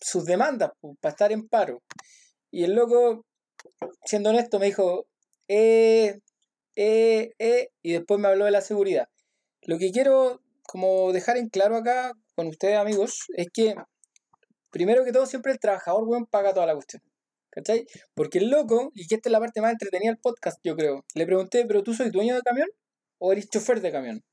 [0.01, 1.81] sus demandas para estar en paro.
[2.49, 3.25] Y el loco,
[4.05, 5.07] siendo honesto, me dijo,
[5.47, 6.19] eh,
[6.75, 9.07] eh, eh, y después me habló de la seguridad.
[9.63, 13.75] Lo que quiero como dejar en claro acá con ustedes amigos es que
[14.69, 17.01] primero que todo siempre el trabajador weón paga toda la cuestión.
[17.49, 17.85] ¿Cachai?
[18.13, 21.03] Porque el loco, y que esta es la parte más entretenida del podcast, yo creo,
[21.15, 22.69] le pregunté, ¿pero tú soy dueño de camión
[23.17, 24.23] o eres chofer de camión?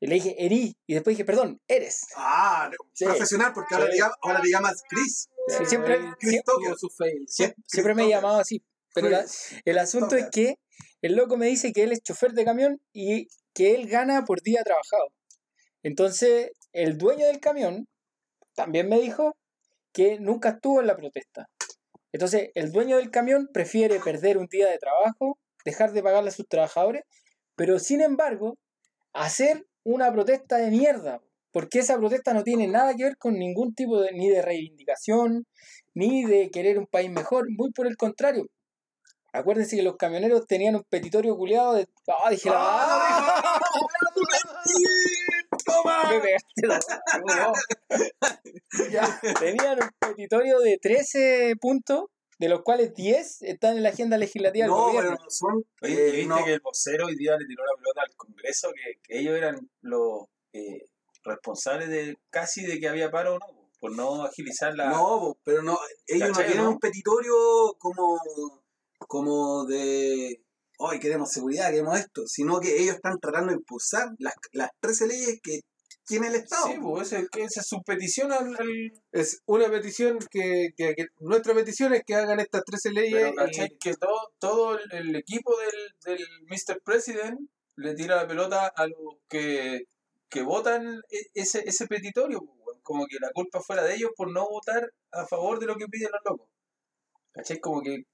[0.00, 2.02] Y le dije, erí, y después dije, perdón, eres.
[2.14, 3.06] Ah, Sí.
[3.06, 3.92] profesional, porque ahora, Sí.
[3.92, 5.30] le llama- ahora le llamas Chris.
[5.48, 6.42] Sí, siempre, Chris
[6.98, 7.24] fail.
[7.26, 8.62] siempre, siempre me he llamado así.
[8.92, 9.24] Pero la-
[9.64, 10.56] el asunto es que
[11.00, 14.42] el loco me dice que él es chofer de camión y que él gana por
[14.42, 15.06] día trabajado.
[15.86, 17.86] Entonces, el dueño del camión
[18.56, 19.36] también me dijo
[19.92, 21.46] que nunca estuvo en la protesta.
[22.10, 26.32] Entonces, el dueño del camión prefiere perder un día de trabajo, dejar de pagarle a
[26.32, 27.04] sus trabajadores,
[27.54, 28.58] pero sin embargo,
[29.12, 31.20] hacer una protesta de mierda.
[31.52, 35.46] Porque esa protesta no tiene nada que ver con ningún tipo de, ni de reivindicación,
[35.94, 38.48] ni de querer un país mejor, muy por el contrario.
[39.32, 41.86] Acuérdense que los camioneros tenían un petitorio culiado de.
[42.08, 42.95] ¡Ah, dije ¡Ah!
[49.40, 52.04] Tenían un petitorio de 13 puntos,
[52.38, 55.18] de los cuales 10 están en la agenda legislativa del No, pero gobierno.
[55.24, 55.64] no son.
[55.82, 56.44] Oye, eh, ¿y viste no.
[56.44, 58.70] que el vocero hoy día le tiró la pelota al Congreso?
[58.74, 60.86] Que, que ellos eran los eh,
[61.24, 64.90] responsables de casi de que había paro o no, por no agilizar la...
[64.90, 67.34] No, pero no, ellos no ¿Cachai, tienen un petitorio
[67.78, 68.18] como,
[69.06, 70.42] como de
[70.78, 75.06] hoy queremos seguridad, queremos esto, sino que ellos están tratando de impulsar las, las 13
[75.06, 75.60] leyes que
[76.06, 76.66] tiene el Estado.
[76.68, 78.54] Sí, pues que esa es su petición al...
[78.56, 83.12] al- Es una petición que, que- que- Nuestra petición es que hagan estas 13 leyes.
[83.14, 83.76] Pero, y- ¿cachai?
[83.78, 86.80] Que todo, todo el, el equipo del, del Mr.
[86.84, 87.38] President
[87.76, 89.82] le tira la pelota a los que,
[90.30, 94.30] que votan e- ese, ese petitorio, pues, como que la culpa fuera de ellos por
[94.32, 96.48] no votar a favor de lo que piden los locos.
[97.32, 97.58] ¿Cachai?
[97.60, 98.04] Como que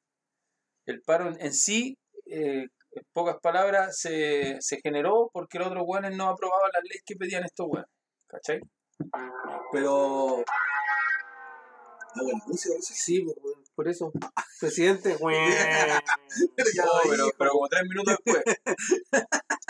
[0.86, 5.84] el paro en, en sí, eh, en pocas palabras, se, se generó porque los otros
[5.86, 7.90] weones no aprobaban las leyes que pedían estos weones.
[8.26, 8.60] ¿Cachai?
[9.72, 10.38] Pero.
[12.14, 12.70] Ah, bueno, no sé.
[12.80, 13.24] Sí,
[13.74, 14.12] por eso.
[14.60, 15.50] Presidente, weón.
[16.56, 18.42] Pero, ya pero, pero como tres minutos después.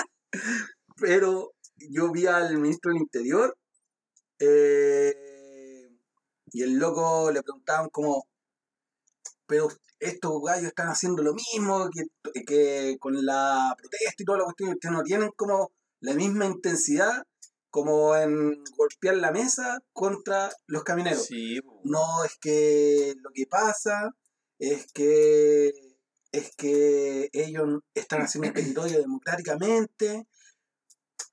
[0.97, 3.57] Pero yo vi al ministro del Interior
[4.39, 5.89] eh,
[6.53, 8.27] y el loco le preguntaban como,
[9.47, 9.69] pero
[10.03, 14.71] estos gallos están haciendo lo mismo que, que con la protesta y toda la cuestión,
[14.71, 17.23] ustedes no tienen como la misma intensidad
[17.71, 20.85] como en golpear la mesa contra los.
[21.27, 21.79] Sí, pues.
[21.85, 24.11] No, es que lo que pasa
[24.59, 25.73] es que
[26.33, 30.27] es que ellos están haciendo el territorio democráticamente.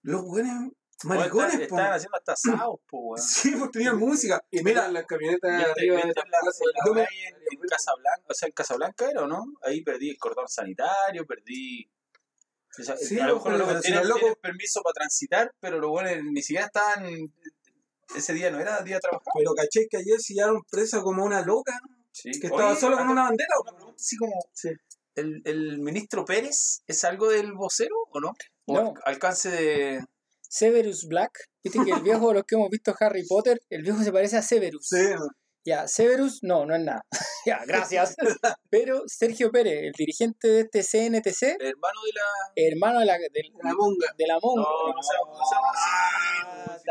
[0.02, 0.72] Los buenos
[1.06, 1.76] maricones, Están, po.
[1.78, 3.22] están haciendo hasta asados, po, weón.
[3.28, 4.42] Sí, pues tenían música.
[4.52, 9.28] Y Mira, las camionetas arriba de la en, Casablanca, o sea, en Casablanca era, ¿o
[9.28, 9.44] no?
[9.64, 11.90] Ahí perdí el cordón sanitario, perdí...
[12.80, 14.04] o sea, Sí, a lo mejor los tienen,
[14.42, 17.06] permiso para transitar, pero los buenos ni siquiera estaban...
[18.16, 19.32] Ese día no era día de trabajar.
[19.38, 21.80] pero caché que ayer se llevaron presa como una loca
[22.12, 22.32] Sí.
[22.32, 23.54] que estaba Oye, solo con una bandera.
[23.62, 24.34] Una pregunta así como...
[24.54, 24.70] Sí.
[25.16, 28.34] ¿el, ¿El ministro Pérez es algo del vocero o no?
[28.66, 28.94] ¿O No.
[29.06, 30.04] al- alcance de...
[30.50, 31.32] Severus Black,
[31.64, 34.42] viste que el viejo los que hemos visto Harry Potter, el viejo se parece a
[34.42, 34.90] Severus.
[35.70, 37.06] Ya, Severus, no, no es nada.
[37.46, 38.16] ya, gracias.
[38.72, 42.68] Pero Sergio Pérez, el dirigente de este CNTC, hermano de la...
[42.72, 44.08] hermano de la, del- La monga.
[44.18, 44.34] de la.
[44.42, 45.44] No, no seamos- no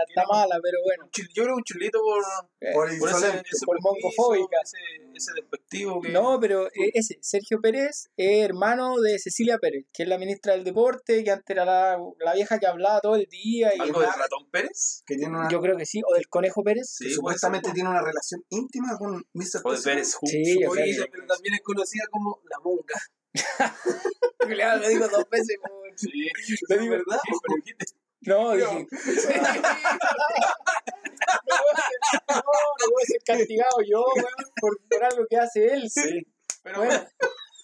[0.00, 1.10] Ah, está, mala, pero bueno.
[1.34, 2.22] Yo creo que un chulito por...
[2.60, 3.48] Eh, por Por ese, insolente.
[3.52, 4.56] ese Por mongofóbica.
[4.62, 4.76] Ese,
[5.14, 6.10] ese despectivo que...
[6.10, 10.52] No, pero eh, ese, Sergio Pérez es hermano de Cecilia Pérez, que es la ministra
[10.52, 13.72] del deporte, que antes era la, la vieja que hablaba todo el día.
[13.74, 15.02] Y ¿Algo del ratón Pérez?
[15.04, 16.88] Que tiene una, yo creo que sí, o del Conejo Pérez.
[16.96, 17.74] Sí, que supuestamente ser.
[17.74, 19.62] tiene una relación íntima con Mr.
[19.64, 19.74] O.
[19.83, 23.00] Pérez Sí, Su- yo Oye, pero también es conocida como la monga.
[24.81, 25.57] Lo digo dos veces.
[25.61, 26.28] por- Sí,
[26.68, 27.18] Lo digo- ¿verdad?
[27.24, 27.33] Sí,
[28.22, 28.87] No, dije.
[32.28, 34.28] no, no voy a ser castigado yo, weón,
[34.61, 35.90] por, por algo que hace él.
[35.90, 36.26] Sí.
[36.62, 37.07] Pero Bueno,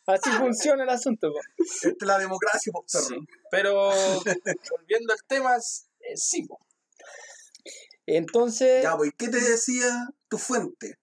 [0.07, 1.33] así funciona el asunto.
[1.33, 1.41] po.
[1.59, 2.85] Esta es la democracia, po.
[2.87, 3.17] Sí.
[3.51, 3.91] Pero
[4.71, 6.59] volviendo al tema, eh, sí, po.
[8.07, 10.95] Entonces, Ya, pues, ¿y ¿qué te decía tu fuente?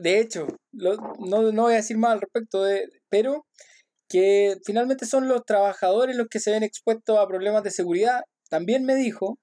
[0.00, 3.44] de hecho, lo- no, no voy a decir más al respecto, de, pero
[4.08, 8.20] que finalmente son los trabajadores los que se ven expuestos a problemas de seguridad.
[8.48, 9.38] También me dijo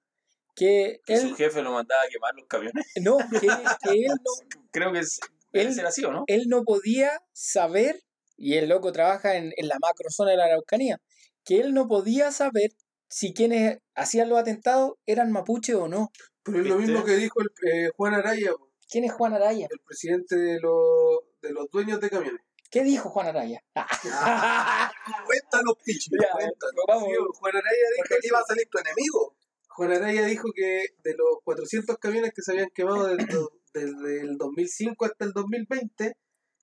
[0.55, 2.85] que Que su jefe lo mandaba a quemar los camiones.
[3.01, 5.19] no, que, que él no, Creo que es,
[5.51, 6.23] Él- ser así, ¿o no?
[6.27, 7.99] él no podía saber,
[8.37, 10.97] y el loco trabaja en, en la macrozona de la Araucanía,
[11.45, 12.71] que él no podía saber
[13.09, 16.09] si quienes hacían los atentados eran mapuche o no.
[16.43, 19.67] Pero es lo mismo que dijo el, eh, Juan Araya, po, ¿Quién es Juan Araya?
[19.69, 22.41] el presidente de los, de los dueños de camiones.
[22.69, 23.61] ¿Qué dijo Juan Araya?
[25.25, 26.09] Cuéntanos, pichi.
[26.21, 26.83] Ya, Cuéntanos.
[26.87, 27.09] vamos.
[27.09, 29.35] Sí, Juan Araya dijo, Porque aquí va a salir tu enemigo.
[29.69, 33.25] Juan Araya dijo que de los 400 camiones que se habían quemado desde,
[33.73, 36.13] desde el 2005 hasta el 2020,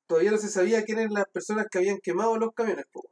[0.07, 2.85] todavía no se sabía quiénes eran las personas que habían quemado los camiones.
[2.93, 3.03] po.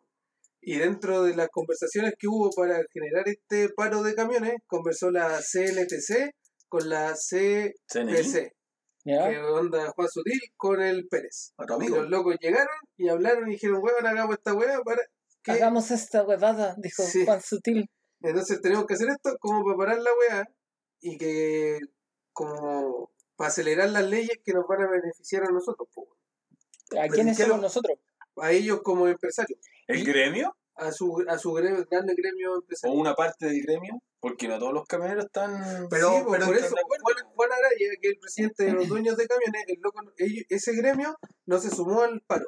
[0.61, 5.41] Y dentro de las conversaciones que hubo para generar este paro de camiones, conversó la
[5.41, 6.35] CNTC
[6.69, 7.73] con la CNI.
[7.89, 8.53] CPC,
[9.05, 9.29] ¿Ya?
[9.29, 11.53] que onda Juan Sutil con el Pérez.
[11.57, 15.03] A tu Y los locos llegaron y hablaron y dijeron, huevón, hagamos esta hueá para
[15.43, 15.53] que...
[15.53, 17.25] Hagamos esta huevada, dijo Sí.
[17.25, 17.91] Juan Sutil.
[18.21, 20.49] Entonces tenemos que hacer esto como para parar la weá
[21.01, 21.81] y que
[22.33, 25.89] como para acelerar las leyes que nos van a beneficiar a nosotros,
[27.01, 27.99] ¿A quiénes ¿qué somos nosotros?
[28.37, 30.57] a ellos como empresarios, ¿El gremio?
[30.77, 32.97] A su a su gremio, grande gremio ¿O empresario.
[32.97, 34.01] una parte del gremio?
[34.21, 35.89] Porque no todos los camioneros están...
[35.91, 36.75] Pero- Sí, pero por eso.
[36.87, 40.45] Juan, Juan Araya, que es el presidente de los dueños de camiones, el loco, ellos-
[40.49, 42.47] ese gremio no se sumó al paro,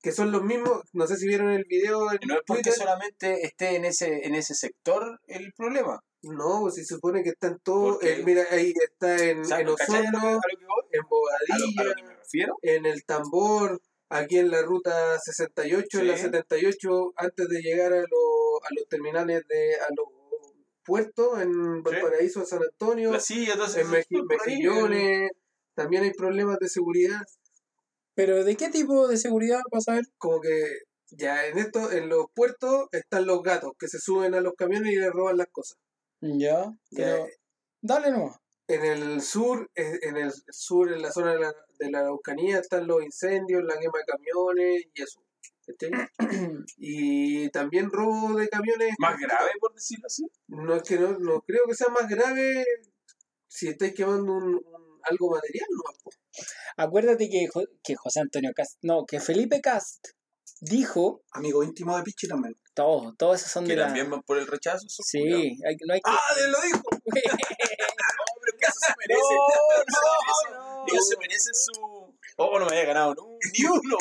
[0.00, 2.72] que son los mismos, no sé si vieron el video en no es porque Twitter,
[2.72, 6.00] solamente esté en ese, en ese sector el problema.
[6.22, 9.60] no, pues se supone que están todos, eh, mira, ahí está en, O en ¿cachai
[9.60, 12.56] a lo que- Osorno, en A lo, a lo Bobadilla, que me refiero.
[12.62, 13.80] en el tambor,
[14.14, 16.22] aquí en la ruta 68, en la Sí.
[16.24, 18.08] 78, antes de llegar a, los
[18.62, 20.06] a los terminales de a los
[20.84, 23.84] puertos, en Valparaíso, San Antonio, La silla, entonces...
[23.84, 25.30] en Meji- Mejillones,
[25.74, 27.20] también hay problemas de seguridad,
[28.14, 30.04] ¿Pero de qué tipo de seguridad vas a ver?
[30.18, 30.50] como que
[31.10, 34.92] ya en esto, en los puertos están los gatos que se suben a los camiones
[34.92, 35.78] y les roban las cosas.
[36.20, 37.32] Ya, pero Ya,
[37.80, 38.36] dale nomás.
[38.68, 42.58] En el sur, eh, en el sur, en la zona de la, de la Araucanía,
[42.58, 45.22] están los incendios, la quema de camiones y eso.
[46.76, 48.94] y también robo de camiones.
[48.98, 50.24] Más grave, por decirlo así.
[50.48, 52.64] No es que no, no creo que sea más grave
[53.48, 55.82] si estáis quemando un, un- algo material, no
[56.76, 57.48] Acuérdate que,
[57.82, 60.08] que José Antonio Cast, no, que Felipe Cast
[60.60, 62.56] dijo, Amigo íntimo de Pichi también.
[62.72, 63.86] todos, todos esos son Que de la...
[63.86, 64.86] también van por el rechazo.
[64.88, 66.10] Sí, hay, no hay que...
[66.10, 66.82] ¡Ah, él lo dijo!
[68.88, 69.28] No, pero eso
[70.46, 70.50] se merece.
[70.50, 70.86] no, no.
[70.88, 72.14] Ellos se merecen su...
[72.36, 73.22] Oh, no me había ganado no,
[73.52, 73.98] ni uno.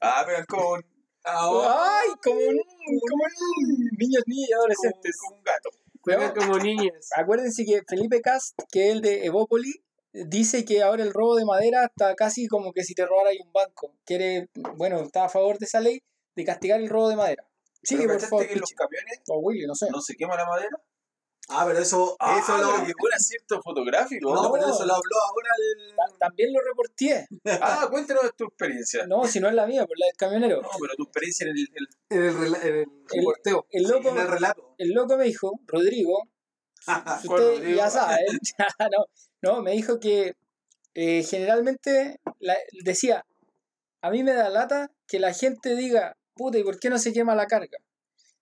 [0.00, 0.84] Ah, pegan con...
[1.24, 5.16] Ay, como un, como un niños, niñas y Como, adolescentes.
[5.20, 5.70] como un gato.
[6.02, 7.08] Juegan como niñas.
[7.16, 9.72] Acuérdense que Felipe Cast, que es el de Evópoli,
[10.12, 13.52] dice que ahora el robo de madera está casi como que si te robara un
[13.52, 13.92] banco.
[14.04, 16.00] Quiere, bueno, está a favor de esa ley
[16.36, 17.44] de castigar el robo de madera.
[17.82, 19.86] Sí, Pero por ¿cachaste favor, que en los camiones o Willy, no sé.
[19.90, 20.76] no se quema la madera?
[21.48, 22.78] Ah, pero eso, Ah, eso lo.
[22.84, 24.34] llegó un acierto fotográfico.
[24.34, 24.52] No, No.
[24.52, 25.94] pero eso lo habló ahora el.
[25.94, 27.28] Ta- También lo reporté.
[27.62, 29.06] Ah, cuéntanos de tu experiencia.
[29.06, 30.60] No, si no es la mía, por la del camionero.
[30.62, 31.68] No, pero tu experiencia en el...
[32.08, 33.66] En el, reporteo.
[33.70, 34.74] El loco, En el relato.
[34.78, 36.22] el loco me dijo, Rodrigo,
[37.20, 37.76] si ¿Cuál usted Rodrigo?
[37.78, 38.16] ya sabe,
[38.90, 39.06] no,
[39.42, 40.34] no, me dijo que
[40.94, 43.24] eh, generalmente la- decía,
[44.02, 47.12] a mí me da lata que la gente diga, puta, ¿y por qué no se
[47.12, 47.78] quema la carga?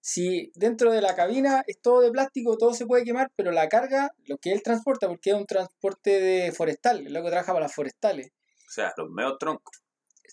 [0.06, 3.70] Si dentro de la cabina es todo de plástico, todo se puede quemar, pero la
[3.70, 7.64] carga, lo que él transporta, porque es un transporte de forestal, el loco trabaja para
[7.64, 8.30] las forestales,
[8.68, 9.82] O sea, los meos troncos.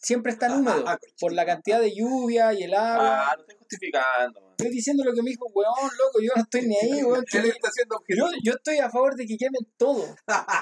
[0.02, 0.84] Siempre están húmedos
[1.20, 3.30] por la cantidad de lluvia y el agua.
[3.32, 4.42] Ah, no estoy justificando.
[4.42, 4.52] man.
[4.58, 7.24] Estoy diciendo lo que me dijo, weón, loco, yo no estoy ni ahí, weón.
[7.26, 10.16] que- Él está haciendo Yo, yo estoy a favor de que quemen todo.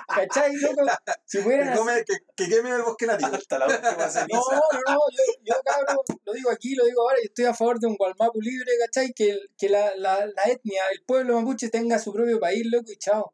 [0.07, 0.83] ¿Cachai, loco?
[1.25, 3.31] Si pudieran Que, que, que queme el bosque nativo.
[3.35, 7.17] Hasta la última No, no, no, yo, yo cabrón, lo digo aquí, lo digo ahora,
[7.17, 9.11] yo estoy a favor de un Gualmapu libre, ¿cachai?
[9.13, 12.91] Que, el- que la, la, la etnia, el pueblo mapuche tenga su propio país, loco,
[12.91, 13.33] y chao.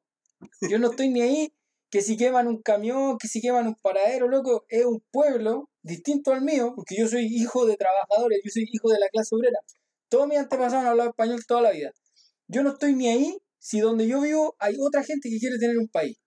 [0.62, 1.54] Yo no estoy ni ahí
[1.90, 6.34] que si queman un camión, que si queman un paradero, loco, es un pueblo distinto
[6.34, 9.60] al mío, porque yo soy hijo de trabajadores, yo soy hijo de la clase obrera.
[10.10, 11.92] Todos mis antepasados han hablado español toda la vida.
[12.48, 15.78] Yo no estoy ni ahí si donde yo vivo hay otra gente que quiere tener
[15.78, 16.18] un país.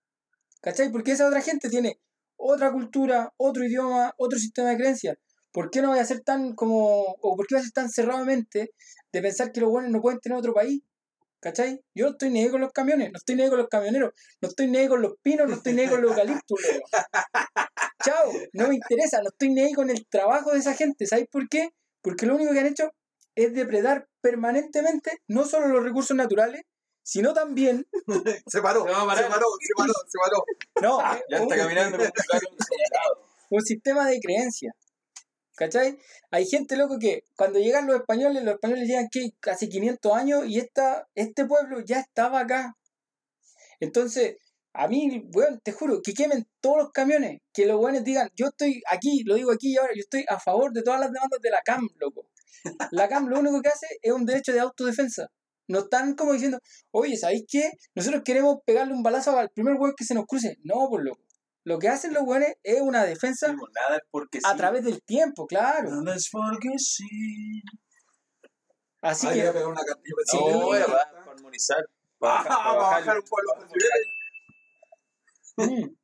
[0.61, 0.91] ¿Cachai?
[0.91, 1.99] Porque esa otra gente tiene
[2.37, 5.17] otra cultura, otro idioma, otro sistema de creencias.
[5.51, 7.89] ¿Por qué no voy a ser tan como, o por qué voy a ser tan
[7.89, 8.71] cerradamente
[9.11, 10.81] de pensar que los buenos no pueden tener otro país?
[11.41, 11.81] ¿Cachai?
[11.95, 14.49] Yo no estoy ni ahí con los camiones, no estoy ni con los camioneros, no
[14.49, 16.89] estoy ni ahí con los pinos, no estoy ni con los eucaliptus, loco.
[18.03, 21.05] Chao, no me interesa, no estoy ni ahí con el trabajo de esa gente.
[21.05, 21.69] ¿Sabéis por qué?
[22.01, 22.91] Porque lo único que han hecho
[23.35, 26.61] es depredar permanentemente no solo los recursos naturales,
[27.03, 27.87] sino también,
[28.47, 29.23] Se paró, Se va a parar.
[29.23, 30.43] se paró, se paró, se paró.
[30.81, 31.97] no, Ya un- está caminando
[33.49, 34.73] un sistema de creencias.
[35.59, 35.97] ¿Cachai?
[36.31, 39.31] Hay gente loco que cuando llegan los españoles, los españoles llegan ¿qué?
[39.41, 42.77] casi 500 años y esta, este pueblo ya estaba acá.
[43.81, 44.37] Entonces,
[44.73, 48.47] a mí, weón, te juro, que quemen todos los camiones, que los weones digan, yo
[48.47, 51.41] estoy aquí, lo digo aquí y ahora, yo estoy a favor de todas las demandas
[51.41, 52.29] de la CAM, loco.
[52.91, 55.27] La CAM lo único que hace es un derecho de autodefensa.
[55.67, 56.59] No están como diciendo,
[56.91, 57.71] oye, ¿sabéis qué?
[57.95, 60.57] Nosotros queremos pegarle un balazo al primer weón que se nos cruce.
[60.63, 61.21] No, por loco.
[61.65, 64.57] Lo que hacen los weones es una defensa Sí, nada es porque a sí.
[64.57, 65.89] través del tiempo, claro.
[65.91, 67.61] Nada es porque sí.
[69.01, 71.85] Así Ay, que, voy a pegar una cantidad de No, armonizar.
[72.19, 73.17] Bajar,
[75.57, 75.97] un.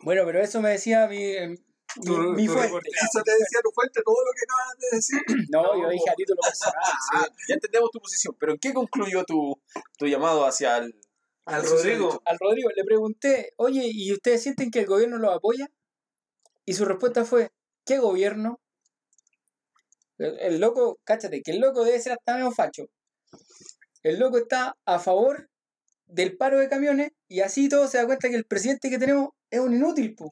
[0.00, 1.56] Bueno, pero eso me decía mi, eh, mi,
[2.04, 2.90] Tu- mi tu fuente.
[2.90, 5.20] Eso te decía tu fuente, todo lo que acabas de decir.
[5.50, 6.82] No, No, yo dije a título personal.
[7.10, 9.54] Sí, ya entendemos tu posición, pero ¿en qué concluyó tu,
[9.96, 10.94] tu llamado hacia el...
[11.48, 12.22] Al Rodrigo.
[12.26, 15.66] Al Rodrigo le pregunté, oye, ¿y ustedes sienten que el gobierno los apoya?
[16.66, 17.50] Y su respuesta fue,
[17.86, 18.60] ¿qué gobierno?
[20.18, 22.84] El, el loco, cáchate, que el loco debe ser hasta medio facho.
[24.02, 25.48] El loco está a favor
[26.06, 29.30] del paro de camiones y así todo se da cuenta que el presidente que tenemos
[29.50, 30.30] es un inútil, po.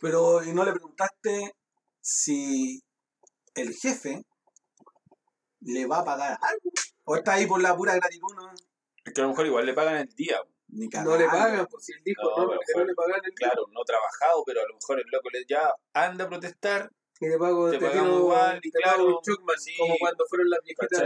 [0.00, 1.52] Pero, ¿y no le preguntaste
[2.00, 2.82] si
[3.54, 4.22] el jefe
[5.60, 6.70] le va a pagar algo?
[7.04, 8.34] ¿O está ahí por la pura gratitud?
[8.36, 8.52] No,
[9.04, 10.40] Es que a lo mejor igual le pagan el día.
[10.68, 12.94] Ni No le pagan, pues si él dijo No, no, pero que fue- no le
[12.94, 16.28] pagan el Claro, no trabajado, pero a lo mejor el loco le ya anda a
[16.28, 16.90] protestar.
[17.22, 19.76] Y te pago, Te te, pagamos tiro, igual, y te pago claro, un Chocman, sí.
[19.78, 21.02] como cuando fueron las viejitas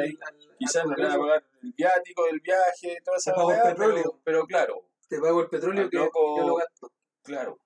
[0.59, 4.03] Quizás no le van a pagar el viático del viaje, toda esa el petróleo.
[4.03, 6.93] Pero, pero claro, Te pago el petróleo que loco- yo lo gasto.
[7.23, 7.59] claro.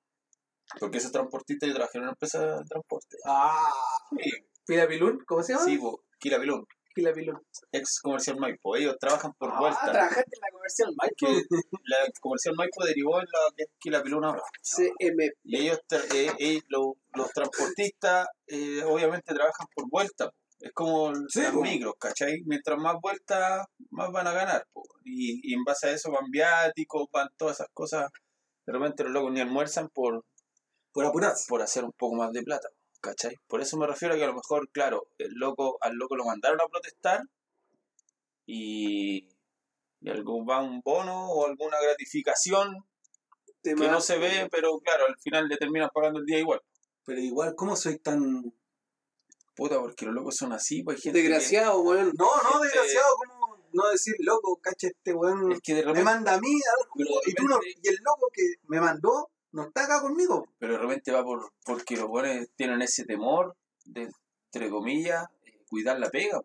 [0.78, 3.16] Porque esos transportistas yo trabajé en una empresa de transporte.
[3.26, 3.72] Ah,
[4.18, 4.30] Sí,
[4.66, 5.24] ¿Pilapilún?
[5.26, 5.64] ¿Cómo se llama?
[5.64, 6.04] sí, po,
[7.72, 8.76] Ex comercial Maipo.
[8.76, 9.92] Ellos trabajan por Ah, vuelta.
[9.92, 11.26] trabajaste en la comercial Maipo.
[11.84, 13.68] la comercial Maipo derivó en la que es
[14.24, 14.42] ahora.
[15.44, 15.78] Y ellos,
[16.14, 20.30] eh, eh, lo- los transportistas, eh, obviamente trabajan por vuelta.
[20.30, 20.36] po.
[20.60, 22.42] Es como Sí, los micros, ¿cachai?
[22.44, 24.66] Mientras más vueltas, más van a ganar.
[24.72, 24.82] po.
[25.04, 28.10] Y, y en base a eso van viáticos, van todas esas cosas.
[28.66, 30.24] De repente los locos ni almuerzan por,
[30.92, 31.44] por apurarse.
[31.48, 32.68] por hacer un poco más de plata,
[33.08, 33.34] ¿cachai?
[33.46, 36.24] Por eso me refiero a que a lo mejor, claro, el loco, al loco lo
[36.24, 37.22] mandaron a protestar
[38.46, 39.28] y,
[40.00, 42.84] y algún va un bono o alguna gratificación
[43.62, 46.60] que no se ve, pero claro, al final le terminan pagando el día igual.
[47.04, 48.52] Pero igual, ¿cómo soy tan...?
[49.54, 52.12] Puta, porque los locos son así, pues hay gente que- Desgraciado, weón.
[52.16, 55.52] No, no, Gente- desgraciado, ¿cómo no decir, loco, cacha este weón?
[55.52, 57.42] es que de Me repente, manda a mí a dar Pero jugo de y, tú
[57.48, 60.46] no, y el loco que me mandó no está acá conmigo.
[60.58, 64.08] pero de repente va por porque los buenos tienen ese temor de,
[64.52, 66.40] entre comillas, eh, cuidar la pega,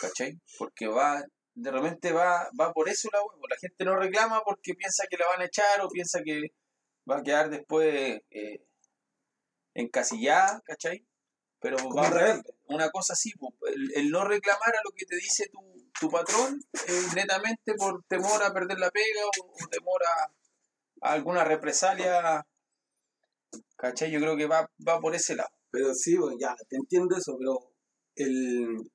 [0.00, 0.40] ¿cachai?
[0.58, 1.22] Porque va,
[1.54, 3.46] de repente va, va por eso la huevo.
[3.48, 6.52] La gente no reclama porque piensa que la van a echar o piensa que
[7.08, 8.64] va a quedar después eh,
[9.74, 11.04] encasillada, ¿cachai?
[11.60, 12.54] Pero va rebelde.
[12.66, 13.32] una cosa así,
[13.72, 15.60] el, el no reclamar a lo que te dice tu,
[16.00, 20.32] tu patrón es netamente por temor a perder la pega o, o temor a, a
[21.02, 22.44] alguna represalia,
[23.76, 24.10] ¿cachai?
[24.10, 25.50] Yo creo que va, va por ese lado.
[25.70, 27.58] Pero sí, pues, ya, te entiendo eso, pero
[28.16, 28.90] el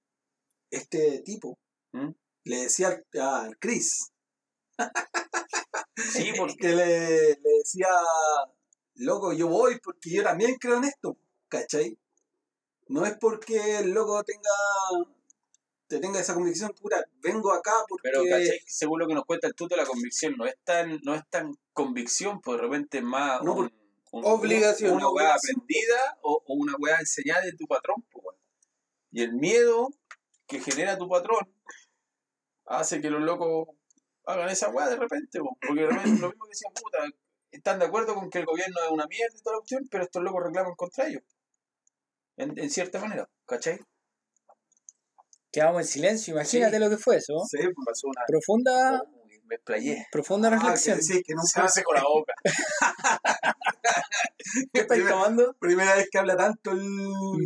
[0.70, 1.58] este tipo
[1.94, 2.12] ¿Mm?
[2.44, 4.12] le decía al, al Chris
[5.96, 7.88] Sí, porque que le, le decía,
[8.96, 11.18] loco, yo voy porque yo también creo en esto,
[11.48, 11.98] ¿cachai?
[12.88, 14.50] No es porque el loco tenga
[15.88, 18.10] te tenga esa convicción pura, vengo acá porque...
[18.10, 18.60] Pero, ¿cachai?
[18.66, 21.54] Según lo que nos cuenta el tuto, la convicción no es tan, no es tan
[21.74, 23.72] convicción, pues de repente es más No, un-
[24.12, 24.94] Obligación.
[24.96, 25.56] una weá Obligación.
[25.62, 28.04] aprendida o, o una weá enseñada de tu patrón.
[28.12, 28.38] pues.
[29.12, 29.90] Y el miedo
[30.48, 31.54] que genera tu patrón
[32.66, 33.68] hace que los locos
[34.26, 36.98] hagan esa weá de repente, pues, porque de repente lo mismo que decían, puta,
[37.52, 40.04] están de acuerdo con que el gobierno es una mierda y toda la cuestión, pero
[40.04, 41.24] estos locos reclaman contra ellos.
[42.36, 43.80] En, en cierta manera, ¿cachai?
[45.58, 46.84] Quedamos en silencio, imagínate Sí.
[46.84, 47.34] lo que fue eso.
[47.50, 48.22] Sí, Pasó una...
[48.28, 50.06] Profunda, Uy, me explayé.
[50.12, 51.00] profunda ah, reflexión.
[51.26, 52.34] que nunca- Se me secó la boca.
[54.72, 55.56] ¿Qué estáis primera- tomando?
[55.60, 56.80] Primera vez que habla tanto el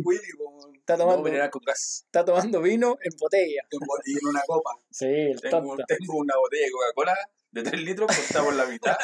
[0.04, 2.02] Willy po, Está No, tomando, mineral con gas.
[2.04, 3.62] está tomando vino en botella.
[3.70, 4.72] en bo- y en una copa.
[4.90, 5.84] Sí, el Tengo, tonto.
[5.88, 7.16] tengo una botella de Coca-Cola
[7.52, 8.96] de 3 litros cortada por la mitad.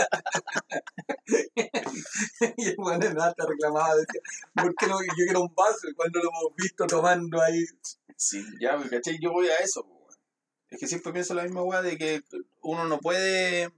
[2.57, 4.21] y el en nada te reclamaba, decía,
[4.55, 5.01] ¿por qué no?
[5.01, 7.65] Yo quiero un vaso y cuando lo hemos visto tomando ahí.
[8.19, 9.17] Sí, ya, pues, ¿cachai?
[9.23, 9.87] Yo voy a eso.
[9.87, 10.19] pues.
[10.71, 12.21] Es que siempre pienso la misma weá de que
[12.63, 13.69] uno no puede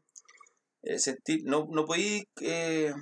[0.82, 2.94] eh, sentir, no, no podéis eh,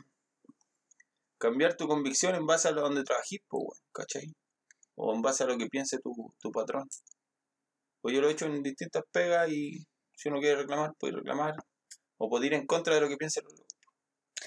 [1.39, 4.34] cambiar tu convicción en base a lo donde trabajís, pues, weón, ¿cachai?
[4.97, 6.89] O en base a lo que piense tu, tu patrón.
[8.01, 9.86] Pues yo lo he hecho en distintas pegas y
[10.16, 11.55] si uno quiere reclamar, puede reclamar.
[12.16, 13.66] O puede ir en contra de lo que piense locos.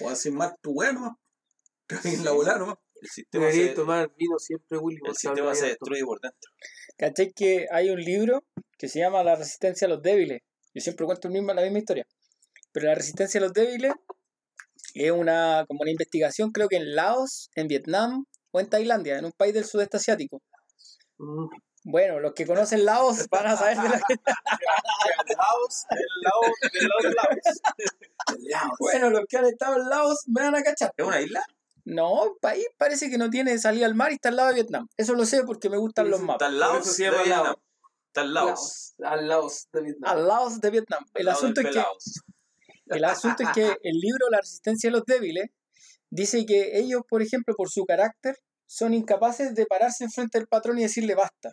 [0.00, 1.18] O así más tu bueno,
[1.88, 1.88] en
[2.24, 2.78] la bola, ¿no?
[3.00, 5.00] El sistema, se, tomar vino siempre, Willy.
[5.04, 6.52] el sistema se destruye por dentro.
[7.02, 8.44] ¿Cachai que hay un libro
[8.78, 10.40] que se llama La resistencia a los débiles?
[10.72, 12.06] Yo siempre cuento el mismo- la misma historia.
[12.70, 13.92] pero la resistencia a los débiles
[14.94, 19.24] es una, como una investigación, creo que en Laos, en Vietnam o en Tailandia, en
[19.24, 20.40] un país del sudeste asiático.
[21.18, 21.46] Mm.
[21.84, 24.14] Bueno, los que conocen Laos van a saber de la que...
[25.36, 27.60] Laos, el Laos, del lado de Laos.
[28.78, 30.92] Bueno, los que han estado en Laos me van a cachar.
[30.96, 31.42] ¿Es una isla?
[31.84, 34.54] No, el país parece que no tiene salida al mar y está al lado de
[34.54, 34.86] Vietnam.
[34.96, 36.48] Eso lo sé porque me gustan los Está mapas.
[36.48, 37.54] al Por eso se de Vietnam.
[38.06, 38.94] Está al Laos.
[38.98, 40.10] Laos, Al Laos de Vietnam.
[40.10, 41.04] Al Laos de Vietnam.
[41.14, 41.82] El Al lado asunto, es que,
[42.86, 45.50] el asunto es que el libro La resistencia de los débiles
[46.10, 50.78] dice que ellos, por ejemplo, por su carácter, son incapaces de pararse enfrente del patrón
[50.78, 51.52] y decirle basta.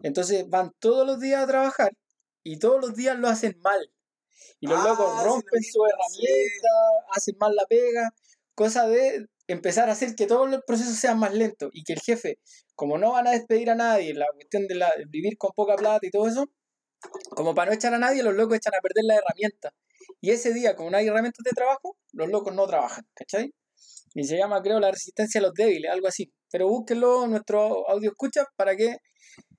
[0.00, 1.92] Entonces van todos los días a trabajar
[2.42, 3.90] y todos los días lo hacen mal.
[4.60, 6.68] Y los Ah, locos rompen su herramienta,
[7.14, 8.10] hacen mal la pega,
[8.54, 12.00] cosa de empezar a hacer que todos los procesos sean más lentos y que el
[12.00, 12.38] jefe,
[12.74, 16.06] como no van a despedir a nadie, la cuestión de la, vivir con poca plata
[16.06, 16.46] y todo eso,
[17.30, 19.72] como para no echar a nadie, los locos echan a perder las herramientas.
[20.20, 23.52] Y ese día, como no hay herramientas de trabajo, los locos no trabajan, ¿cachai?
[24.14, 26.32] Y se llama, creo, la resistencia a los débiles, algo así.
[26.50, 28.96] Pero búsquenlo en nuestro audio escucha para que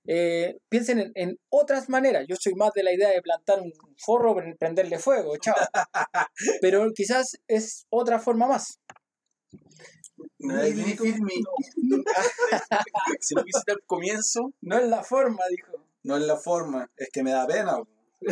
[0.07, 2.25] eh, piensen en, en otras maneras.
[2.27, 5.55] Yo soy más de la idea de plantar un forro, pre- prenderle fuego, chao.
[6.61, 8.79] Pero quizás es otra forma más.
[10.39, 11.33] No es ni firme.
[13.19, 15.71] Si no quisiste al comienzo, No es la forma, dijo.
[16.03, 17.77] No es la forma, es que me da pena.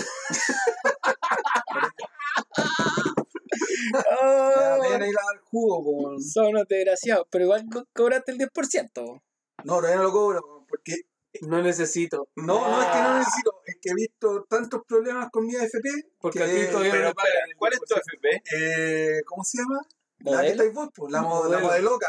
[3.91, 5.83] Me da Oh, pena ir al jugo.
[5.83, 6.19] po.
[6.19, 9.21] son unos desgraciados, pero igual co- cobraste el 10%.
[9.63, 10.95] No, todavía no lo cobro, po, porque
[11.41, 12.29] No necesito.
[12.35, 13.03] no, no es que Ah.
[13.13, 15.89] no necesito, es que he visto tantos problemas con mi AFP.
[16.19, 17.13] Porque que, todavía pero el
[17.57, 18.01] ¿cuál es tu 10%.
[18.01, 18.43] FP?
[18.55, 19.81] eh, ¿Cómo se llama?
[20.19, 20.49] La que ¿Modelo?
[20.63, 22.07] estáis vos, la, mo- la modeloca.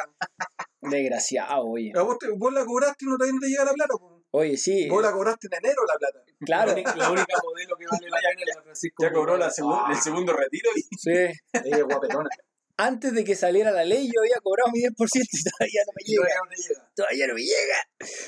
[0.81, 1.91] Desgraciado, oye.
[1.93, 3.95] Pero vos, te- vos la cobraste y no te llega la plata.
[3.99, 4.23] po.
[4.31, 4.89] Oye, sí.
[4.89, 6.19] Vos la cobraste en enero la plata.
[6.45, 6.67] Claro.
[6.69, 9.03] La única, la única modelo que vale la pena es la Francisco.
[9.03, 11.11] Ya cobró la el segundo retiro y Sí.
[11.65, 12.29] Ella es guapetona.
[12.79, 16.03] Antes de que saliera la ley, yo había cobrado mi 10% y todavía no me
[16.05, 16.23] Y llega.
[16.23, 16.91] todavía no te llega.
[16.95, 17.77] Todavía no me llega.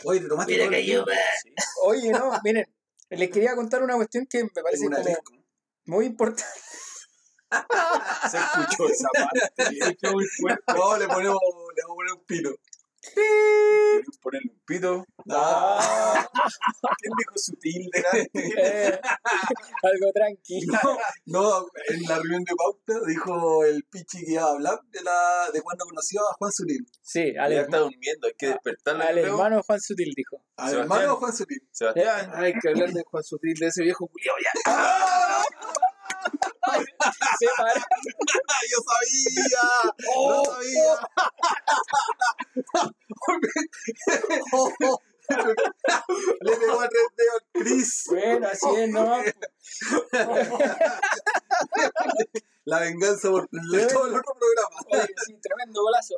[0.05, 1.11] Oye, te tomaste todo el tiempo.
[1.85, 2.65] Oye, no, miren,
[3.11, 5.45] les quería contar una cuestión que me parece como
[5.85, 6.45] muy importante.
[8.31, 9.65] Se escuchó esa parte.
[9.65, 10.63] Se escuchó muy fuerte.
[10.75, 11.39] No, le ponemos,
[11.77, 12.51] le vamos a poner un pino.
[13.01, 15.05] Quería ponerle un pito.
[15.31, 16.29] Ah,
[16.99, 18.31] ¿Quién dijo sutil delante?
[18.61, 19.01] Eh,
[19.83, 20.73] algo tranquilo.
[21.27, 25.51] no, en la reunión de pauta dijo el pichi que iba a hablar de, la,
[25.53, 26.87] de cuando conoció a Juan Sutil.
[27.03, 29.03] Sí, al, Ya está durmiendo, hay que despertarlo.
[29.05, 29.27] al creo.
[29.27, 30.43] hermano Juan Sutil dijo.
[30.57, 30.83] Al Sebastián.
[31.01, 31.69] hermano Juan Sutil.
[31.71, 32.31] Sebastián.
[32.35, 35.43] Hay que hablar de Juan Sutil, de ese viejo culiao ya.
[37.39, 37.81] Se paró.
[38.71, 39.65] ¡Yo sabía!
[40.17, 40.95] ¡Lo sabía!
[46.41, 48.05] Le pegó a tres dedos al Chris.
[48.09, 49.23] Bueno, así es, ¿no?
[52.65, 54.77] La venganza por todo el otro programa.
[54.91, 56.15] Oye, sí, tremendo golazo.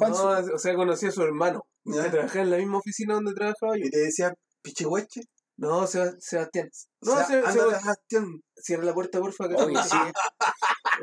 [0.00, 1.66] No, o sea, conocí a su hermano.
[1.84, 3.84] Trabajaba en la misma oficina donde trabajaba yo.
[3.84, 5.22] Y te decía, pichihueche.
[5.62, 6.68] No, Seba- Sebastián.
[7.02, 8.42] No, No, se, anda, Seba- Sebastián.
[8.56, 9.48] cierra la puerta, porfa.
[9.48, 9.96] que Oye, sí,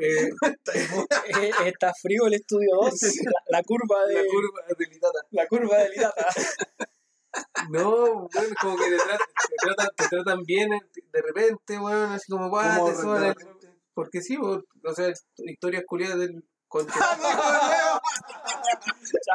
[0.02, 0.28] Eh,
[1.28, 2.92] eh, está frío el estudio 2.
[3.24, 5.18] La, la curva de la curva de Litata.
[5.30, 6.26] la curva de Litata.
[7.70, 10.80] No, bueno, como que te, tratan, te, tratan, te tratan bien eh,
[11.12, 13.72] de repente, weón, así como, guau, ¿Cómo te repente?
[13.94, 16.42] Porque sí, o sea, historias culiadas del
[18.78, 19.34] concha.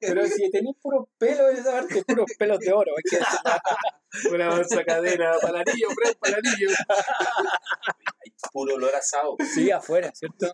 [0.00, 2.92] Pero si tenéis puros pelos en esa parte, puros pelos de oro.
[2.96, 4.28] Hay que.
[4.32, 6.68] Una bolsa cadena, palanillo, Fred, palanillo.
[6.68, 9.36] Hay puro olor asado.
[9.54, 10.52] Sí, afuera, ¿cierto?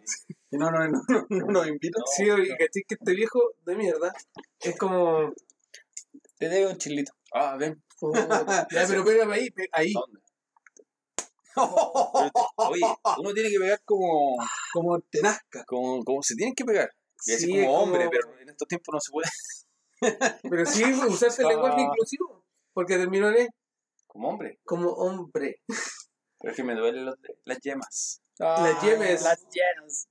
[0.52, 2.02] No, no, no, no, no nos invitan.
[2.16, 4.12] Sí, oye, ¿cachai que este viejo de mierda
[4.60, 5.32] es como.
[6.38, 7.12] Te debe un chilito.
[7.34, 7.82] Ah, ven.
[8.70, 9.92] Ya, pero pégame ahí, ahí.
[9.92, 10.20] ¿Dónde?
[11.54, 12.82] Pero Oye,
[13.18, 14.36] uno tiene que pegar como,
[14.72, 15.64] Como te nazca.
[15.66, 16.90] como, como se tienen que pegar.
[17.26, 19.28] Y así Sí, como hombre, pero en estos tiempos no se puede.
[20.50, 21.50] Pero sí, usarse el Ah.
[21.50, 22.44] lenguaje inclusivo.
[22.72, 23.48] Porque terminó en E,
[24.06, 24.58] Como hombre.
[24.64, 25.60] como hombre.
[26.40, 28.22] Pero es que me duelen los- las yemas.
[28.38, 29.22] Las yemes.
[29.22, 30.08] Las yemes.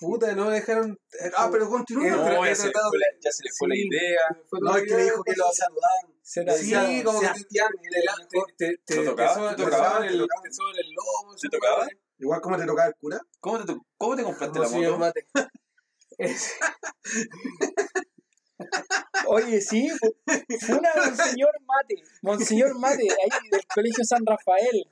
[0.00, 0.98] Puta, no dejaron.
[1.36, 2.06] Ah, pero continúa.
[2.06, 3.86] Eh, No, pero ya, se le fue la, ya se le fue la Sí.
[3.88, 4.20] idea.
[4.48, 6.14] Fue No, es que dijo que lo saludaban.
[6.22, 7.34] Se la Sí, como que te,
[8.56, 9.34] te, te, ¿Te tocaba?
[9.34, 9.88] soban- ¿Te te tocaba?
[9.90, 10.42] soban el, ¿Te tocaba?
[10.42, 11.34] te soban el lomo.
[11.40, 11.86] ¿Te tocaba?
[12.18, 13.20] Igual como te tocaba el cura.
[13.40, 14.98] ¿Cómo te, cómo te compraste la moto?
[14.98, 15.26] Mate.
[19.26, 20.14] Oye, sí, fu-
[20.60, 22.02] fue una Monseñor Mate.
[22.22, 24.90] Monseñor Mate, ahí del Colegio San Rafael.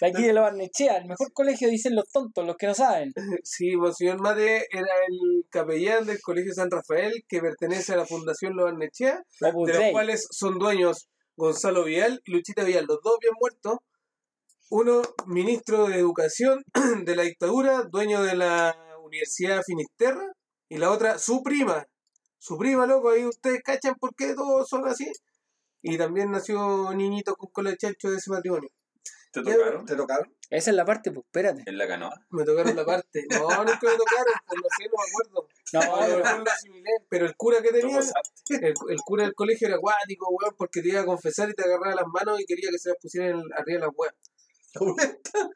[0.00, 0.98] De aquí de la Barnechea.
[0.98, 3.12] El mejor colegio dicen los tontos, los que no saben.
[3.42, 8.56] Sí, Monseñor Mate era el capellán del Colegio San Rafael que pertenece a la Fundación
[8.56, 13.18] Lo Barnechea, Opus de los cuales son dueños Gonzalo Vial y Luchita Vial, los dos
[13.20, 13.78] bien muertos.
[14.70, 16.62] uno ministro de educación
[17.04, 20.32] de la dictadura, dueño de la Universidad Finisterra,
[20.68, 21.84] y la otra su prima.
[22.38, 25.10] Su prima, loco, ahí ustedes cachan por qué todos son así.
[25.82, 28.68] Y también nació niñito con cola de chancho de ese matrimonio.
[29.32, 30.34] ¿Te tocaron ¿Te tocaron?
[30.50, 31.62] Esa es la parte, pues espérate.
[31.66, 32.12] en la canoa?
[32.30, 33.24] Me tocaron la parte.
[33.30, 35.48] No, nunca me tocaron, pues no sé, no me acuerdo.
[35.72, 36.90] No, No, lo lo asimilé.
[37.08, 38.00] Pero el cura que ¿Tú tenía,
[38.68, 41.62] el, el cura del colegio era acuático, weón, porque te iba a confesar y te
[41.62, 44.14] agarraba las manos y quería que se las pusieran arriba de las weas.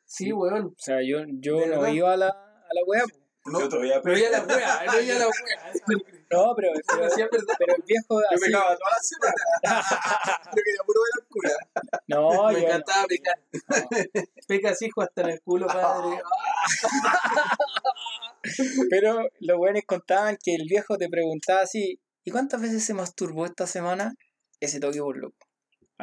[0.05, 0.67] Sí, weón.
[0.67, 1.93] o sea, yo, yo ¿De no verdad?
[1.95, 3.03] iba a la, a la wea.
[3.47, 3.61] No.
[3.61, 5.73] Yo todavía Pero ya la wea, no ya la wea.
[6.31, 7.09] No, pero, pero,
[7.59, 9.35] Pero el viejo Yo me cagaba toda la semana.
[10.57, 11.51] Yo quería puro ver al cura.
[12.09, 13.39] No, me yo encantaba pecar.
[14.49, 16.23] Pecas hijo hasta en el culo, padre.
[18.91, 23.47] Pero los buenos contaban que el viejo te preguntaba así, ¿y cuántas veces se masturbó
[23.47, 24.15] esta semana?
[24.61, 25.44] Ese toque por loco.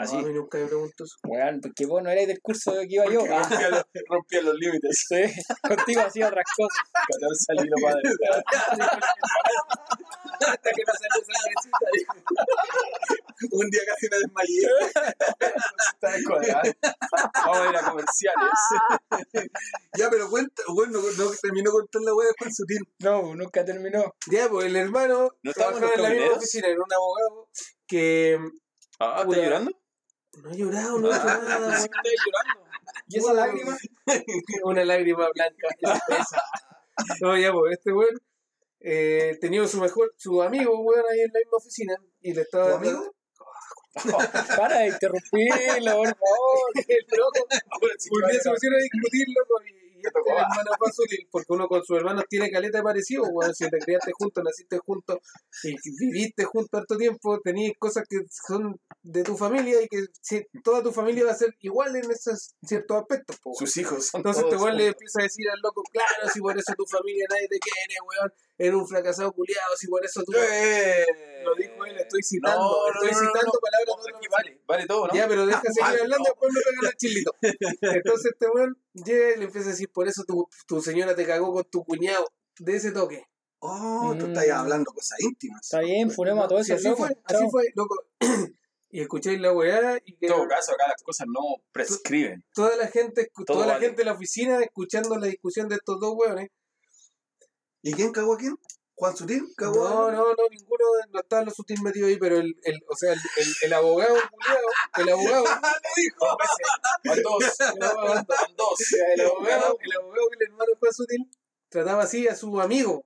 [0.02, 1.16] Así, No, a mí nunca me pregunto eso.
[1.24, 3.24] weón, porque vos no erais del curso que iba yo.
[3.30, 5.06] Ah, Rompía los, rompía los límites.
[5.08, 5.16] sí,
[5.68, 6.84] contigo hacía otras cosas.
[7.20, 8.02] 14 al hilo, padre.
[10.41, 11.70] Hasta que me salió esa
[13.52, 14.68] Un día casi me desmayé.
[15.93, 16.72] Está descuadrado.
[17.45, 18.60] Vamos a ir a comerciales.
[19.97, 22.80] Ya, pero cuenta, bueno, no, no terminó con toda la wea de Juan Sutil.
[22.99, 24.14] No, nunca terminó.
[24.32, 27.49] Ya, pues el hermano ¿No estábamos trabajaba en la misma oficina, era un abogado
[27.88, 28.39] que
[28.99, 29.38] Ah, ¿estás Puta.
[29.41, 29.72] llorando?
[30.38, 31.22] No ha llorado, no weón.
[31.72, 32.72] ¿Estás llorando?
[33.08, 33.78] ¿Y esa lágrima?
[34.64, 35.68] Una lágrima blanca.
[35.80, 36.42] espesa.
[37.20, 38.22] No, ya, pues este weón
[38.80, 41.96] eh, tenía su mejor, su amigo, weón, ahí en la misma oficina.
[42.22, 42.72] Y le estaba.
[42.72, 43.16] ¿Tu amigo?
[44.58, 46.72] Para de interrumpirlo, por favor.
[46.88, 47.46] El loco,
[48.12, 50.72] un día se pusieron a discutir, loco, y, este hermano
[51.32, 54.78] porque uno con sus hermanos tiene caleta de parecido, weón, si te criaste juntos, naciste
[54.80, 55.18] juntos
[55.64, 60.45] y viviste juntos harto tiempo, tenías cosas que son de tu familia y que si,
[60.64, 63.54] toda tu familia va a ser igual en esos ciertos aspectos, po.
[63.54, 66.39] Sus hijos son Entonces este todos weón le empieza a decir al loco, claro, si
[66.39, 68.34] por eso tu familia nadie te quiere, weón,
[68.66, 70.34] eres un fracasado culiado, si por eso tú...
[70.38, 71.05] Eh,
[71.43, 73.59] Lo dijo él, estoy citando, no, no, estoy no, no, citando no.
[73.59, 75.14] palabras No, de vale, vale todo, ¿no?
[75.14, 76.24] Ya, pero deja seguir Ah, hablando, no.
[76.26, 77.32] después me pegan el chilito.
[77.82, 81.26] Entonces este weón llega y le empieza a decir, por eso tu, tu señora te
[81.26, 82.28] cagó con tu cuñado,
[82.59, 83.26] de ese toque.
[83.59, 84.30] Oh, tú Mm.
[84.32, 85.62] estás hablando cosas íntimas.
[85.64, 87.49] Está bien, funemos a todos Sí, esos así fue, así Chao.
[87.51, 87.95] fue, loco.
[88.89, 91.39] y escucháis la weá y que En todo caso, acá las cosas no
[91.72, 92.43] prescriben.
[92.53, 93.86] toda la gente, Todo toda la vale.
[93.86, 96.49] gente de la oficina escuchando la discusión de estos dos weones.
[97.82, 98.56] ¿Y quién cagó a quién?
[98.96, 99.44] ¿Juan Sutil?
[99.58, 102.56] ¿Cagó No, a no, no, ninguno de- no estaba los sutil metido ahí, pero el,
[102.64, 104.16] el o sea, el, el, el abogado
[104.98, 105.44] el abogado,
[107.04, 107.44] Van dos.
[107.80, 108.80] Van dos.
[109.16, 111.32] el abogado, el abogado que el hermano Juan Sutil
[111.70, 113.06] trataba así a su amigo.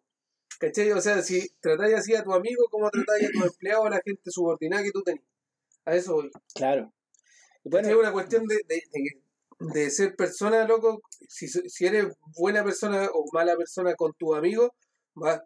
[0.59, 0.91] ¿Cachai?
[0.91, 3.89] O sea, si tratáis así a tu amigo, ¿cómo tratáis a tu empleado o a
[3.89, 5.23] la gente subordinada que tú tenés?
[5.85, 6.31] A eso voy.
[6.53, 6.91] Claro.
[7.63, 9.21] Bueno, es una cuestión de, de, de,
[9.59, 11.01] de ser persona, loco.
[11.27, 14.75] Si, si eres buena persona o mala persona con tu amigo,
[15.21, 15.43] va,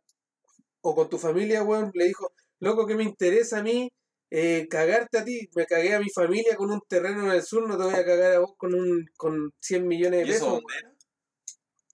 [0.82, 3.92] o con tu familia, weón, le dijo, loco, que me interesa a mí
[4.32, 5.50] eh, cagarte a ti.
[5.56, 8.06] Me cagué a mi familia con un terreno en el sur, no te voy a
[8.06, 10.94] cagar a vos con un con 100 millones de ¿Y eso pesos?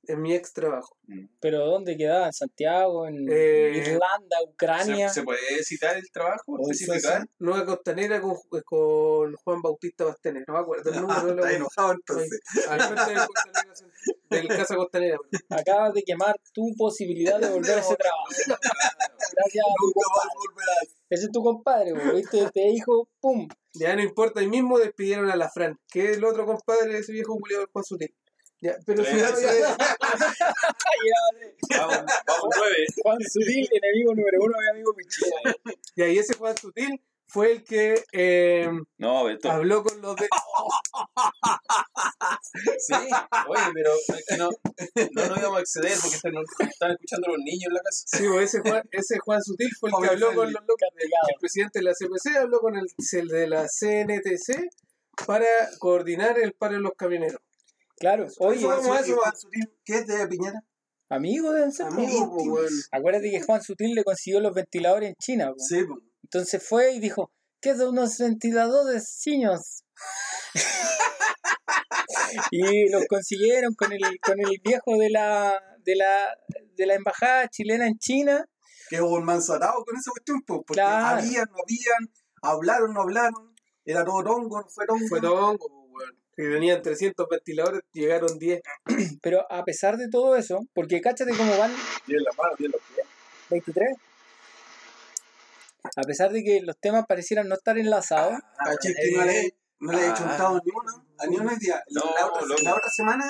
[0.08, 0.98] En mi ex trabajo.
[1.40, 2.28] pero ¿dónde quedaba?
[2.28, 3.08] ¿En Santiago?
[3.08, 4.38] ¿En Eh, Irlanda?
[4.48, 5.10] ¿Ucrania?
[5.10, 6.58] ¿Se, se puede citar el trabajo?
[7.40, 8.36] Nueva Costanera con,
[8.66, 11.20] con Juan Bautista Bastenes, no me acuerdo el número.
[11.30, 12.40] Está lo- enojado entonces.
[12.70, 13.74] al frente del, Costanera,
[14.30, 15.18] del Casa Costanera.
[15.50, 18.26] Acabas de quemar tu posibilidad de volver a ese trabajo.
[18.30, 19.66] Gracias.
[19.82, 20.96] Nunca más volverás.
[21.10, 22.16] Ese es tu compadre, güey.
[22.18, 22.50] ¿viste?
[22.54, 23.48] Te dijo, pum.
[23.74, 27.00] Ya no importa, ahí mismo despidieron a la Fran, que es el otro compadre de
[27.00, 28.16] ese viejo culiado Juan Sutil.
[28.62, 29.78] Ya, pero si no, ya-
[31.78, 31.96] Vamos,
[32.28, 32.86] vamos nueve.
[33.04, 35.56] Juan Sutil, enemigo número uno de amigo Pichera.
[35.96, 39.52] ya, y ese Juan Sutil fue el que eh, No, esto.
[39.52, 40.28] habló con los de.
[42.80, 42.94] Sí,
[43.48, 44.50] oye, pero es que no,
[45.12, 46.34] no nos íbamos a exceder porque están,
[46.70, 48.04] están escuchando los niños en la casa.
[48.08, 50.78] Sí, pues, ese, Juan, ese Juan Sutil fue el que habló con los locos.
[51.02, 54.70] El presidente de la CPC habló con el, el de la CNTC
[55.26, 55.46] para
[55.80, 57.42] coordinar el paro de los camioneros.
[57.98, 59.16] Claro, oye, Eso vamos a ¿Y eso.
[59.18, 60.60] Juan Sutil qué es de Piñera?
[61.10, 61.88] amigo deben ser.
[61.88, 61.94] po.
[61.94, 62.74] Amigo, pues, weón.
[62.92, 65.48] Acuérdate que Juan Sutil le consiguió los ventiladores en China.
[65.50, 65.56] po.
[65.60, 66.00] Sí, pues.
[66.24, 67.32] Entonces fue y dijo,
[67.62, 69.84] ¿qué de unos ventiladores chinos?
[72.52, 76.30] y los consiguieron con el, con el viejo de la, de la
[76.76, 78.46] de la embajada chilena en China.
[78.90, 81.20] Que hubo un manzatado con esa cuestión, pues, porque Claro.
[81.20, 85.08] habían, no habían, hablaron, no hablaron, era todo tongo, no fue tongo.
[85.08, 85.85] Fue tongo,
[86.36, 88.62] Que venían 300 ventiladores, llegaron 10.
[89.22, 91.74] Pero a pesar de todo eso, porque cáchate cómo van
[92.06, 93.08] Tiene la mano, tiene los pies.
[93.50, 93.88] 23.
[95.98, 99.92] A pesar de que los temas parecieran no estar enlazados, Caché que no le, no
[99.94, 100.14] le he Ah.
[100.14, 101.06] chuntado ni uno.
[101.20, 101.82] A ni un hoy día.
[101.92, 102.62] No, la, otra, loco.
[102.64, 103.26] la otra semana,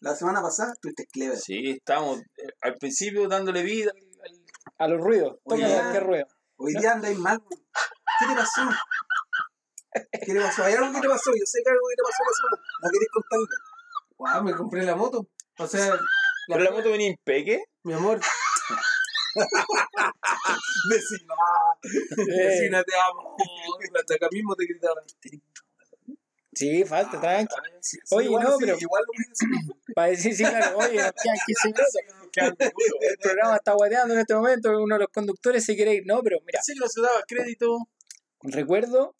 [0.00, 1.38] la semana pasada, estuviste clever.
[1.38, 4.44] Sí, estamos eh, al principio dándole vida al- al-
[4.78, 5.38] A los ruidos.
[5.44, 6.26] Toca cualquier ruido.
[6.56, 7.38] Hoy día andáis mal.
[8.20, 8.62] ¿Qué te pasó?
[9.94, 10.64] ¿Qué te pasó?
[10.64, 11.30] ¿Hay algo que te pasó?
[11.32, 12.56] Yo sé que algo que te pasó la semana.
[12.82, 13.46] ¿No querés contarlo?
[14.26, 15.28] Ah, me compré la moto.
[15.58, 15.96] O sea,
[16.48, 17.64] ¿Pero la moto venía impeque?
[17.84, 18.20] mi amor,
[20.90, 21.34] Vecino.
[21.82, 23.36] Eh, vecina, te amo.
[23.98, 25.04] Hasta acá mismo te gritaban.
[26.52, 27.54] sí, falta, tranqui.
[27.80, 29.12] Sí, Oye, igual no, sí, pero- Igual lo.
[29.94, 31.12] Para decir, sí, claro, oye, quedan
[31.46, 31.86] 15 minutos.
[33.00, 36.04] El programa está guateando en este momento, uno de los conductores se quiere ir.
[36.06, 37.78] No, pero mira, Sí que no se daba crédito.
[38.42, 39.14] recuerdo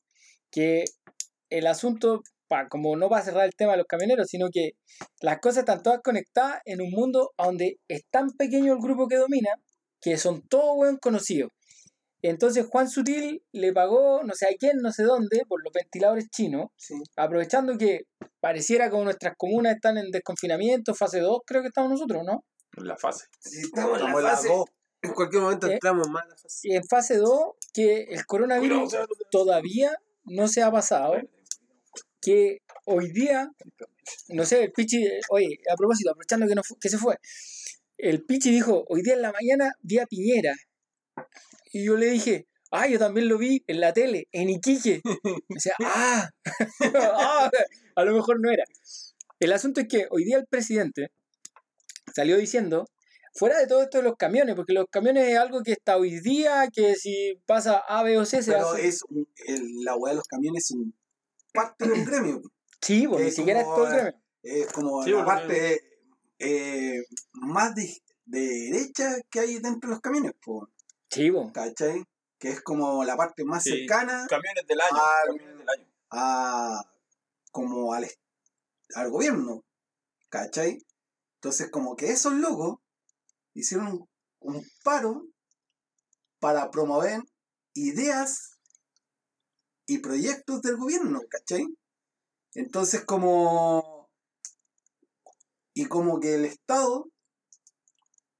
[0.55, 0.85] que
[1.51, 4.71] el asunto, pa, como no va a cerrar el tema de los camioneros, sino que
[5.21, 9.17] las cosas están todas conectadas en un mundo donde es tan pequeño el grupo que
[9.17, 9.51] domina
[10.01, 11.51] que son todos buen conocidos.
[12.23, 16.27] Entonces Juan Sutil le pagó no sé a quién, no sé dónde, por los ventiladores
[16.31, 16.95] chinos, Sí.
[17.17, 18.03] aprovechando que
[18.41, 22.45] pareciera como nuestras comunas están en desconfinamiento, fase 2, creo que estamos nosotros, ¿no?
[22.77, 23.27] En la fase.
[23.41, 24.49] Sí, estamos en Como la fase.
[24.49, 24.65] dos.
[25.03, 25.75] En cualquier momento ¿Eh?
[25.75, 26.61] entramos más a la fase.
[26.69, 27.39] Y en fase 2,
[27.75, 28.95] que el coronavirus
[29.31, 29.93] todavía
[30.25, 31.15] no se ha pasado,
[32.21, 33.51] que hoy día,
[34.29, 37.19] no sé, el Pichi, oye, a propósito, aprovechando que, no que se fue,
[37.99, 40.55] el Pichi dijo, hoy día en la mañana vi a Piñera.
[41.73, 45.01] Y yo le dije, ah, yo también lo vi en la tele, en Iquique.
[45.05, 46.29] Me decía, ah,
[46.95, 47.51] ah,
[47.97, 48.65] a lo mejor no era.
[49.41, 51.09] El asunto es que hoy día el presidente
[52.15, 52.87] salió diciendo,
[53.35, 56.21] fuera de todo esto de los camiones, porque los camiones es algo que está hoy
[56.21, 58.87] día, que si pasa A, B o C se Pero hace...
[58.89, 60.95] es un- el- la weá de los camiones es un
[61.53, 62.43] parte de un gremio.
[62.81, 64.21] Sí, pues, ni es siquiera es todo el gremio.
[64.43, 65.81] Es como Sí, la porque- parte
[66.39, 67.91] eh, más de,
[68.27, 70.69] de derecha que hay dentro de los camiones, po,
[71.11, 71.51] Sí, pues.
[71.53, 72.05] ¿cachai?
[72.39, 73.71] Que es como la parte más Sí.
[73.71, 74.91] cercana Camiones del año.
[74.97, 75.87] Ah, camiones del año.
[76.11, 76.91] a
[77.53, 78.07] como al,
[78.97, 79.65] al gobierno,
[80.29, 80.79] ¿cachai?
[81.37, 82.79] Entonces como que esos locos
[83.55, 84.07] hicieron
[84.41, 85.27] un, paro
[86.39, 87.23] para promover
[87.73, 88.59] ideas
[89.87, 91.67] y proyectos del gobierno, ¿cachai?
[92.53, 94.11] Entonces como
[95.73, 97.07] y como que el Estado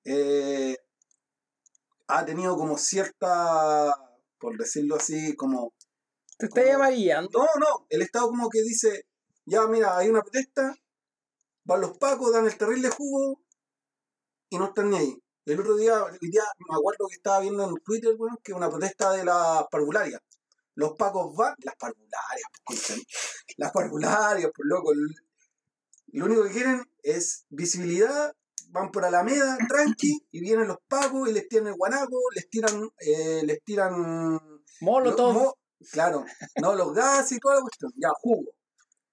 [0.05, 0.77] eh,
[2.07, 3.95] ha tenido como cierta,
[4.39, 5.73] por decirlo así, como
[6.39, 7.31] Te está amarillando.
[7.39, 9.07] no, no, el Estado como que dice,
[9.47, 10.77] ya mira, hay una protesta,
[11.65, 13.44] van los pacos, dan el terrible jugo
[14.55, 15.23] y no están ni ahí.
[15.47, 18.71] El otro día, el día me acuerdo que estaba viendo en Twitter, bueno, que una
[18.71, 20.21] protesta de las parvularias.
[20.77, 23.03] Los pacos van, las parvularias, pues, concha,
[23.59, 24.93] las parvularias, por loco.
[24.93, 25.15] el-
[26.13, 28.33] Lo único que quieren es visibilidad,
[28.69, 32.89] van por Alameda, tranqui, y vienen los pacos y les tiran el guanaco, les tiran,
[33.01, 33.93] eh, les tiran
[34.81, 35.35] Molotov.
[35.35, 35.55] lo- mo-
[35.91, 36.25] claro,
[36.63, 37.93] no, los gases y toda la cuestión.
[37.97, 38.53] Ya, jugo.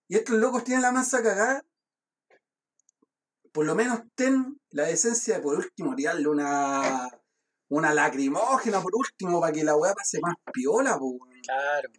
[0.08, 1.64] Y estos locos tienen la masa cagada.
[3.52, 7.10] Por lo menos ten la decencia de por último tirarle una,
[7.70, 11.18] una lacrimógena por último para que la weá pase más piola, po.
[11.44, 11.90] Claro.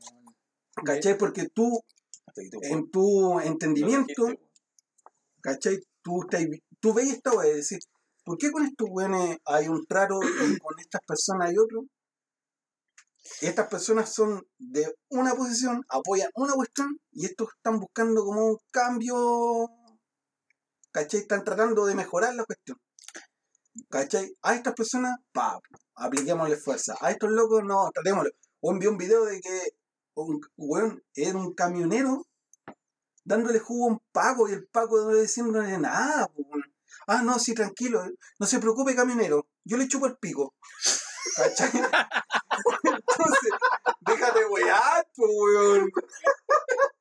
[0.84, 1.16] ¿cachai?
[1.18, 1.80] Porque tú,
[2.62, 4.26] en tu entendimiento,
[5.40, 5.80] ¿cachai?
[6.02, 6.26] Tú,
[6.80, 7.88] tú ves esta weá y decís,
[8.24, 11.84] ¿por qué con estos weones hay un trato y con estas personas hay otro?
[13.40, 18.58] Estas personas son de una posición, apoyan una cuestión y estos están buscando como un
[18.72, 19.68] cambio,
[20.92, 21.20] ¿cachai?
[21.20, 22.78] Están tratando de mejorar la cuestión.
[23.88, 24.36] ¿Cachai?
[24.42, 25.58] A estas personas, pa,
[25.96, 26.94] apliquémosle fuerza.
[27.00, 28.30] A estos locos, no, tratémoslo.
[28.60, 29.74] O envió un video de que
[30.14, 32.26] un weón era un camionero
[33.24, 36.28] dándole jugo a un Paco y el Paco no le nada.
[36.36, 36.62] weón.
[37.06, 38.04] Ah, no, sí, tranquilo.
[38.38, 39.46] No se preocupe, camionero.
[39.64, 40.54] Yo le chupo el pico.
[41.36, 41.70] ¿Cachai?
[42.84, 43.52] Entonces,
[44.00, 45.90] déjate wear, po, weón.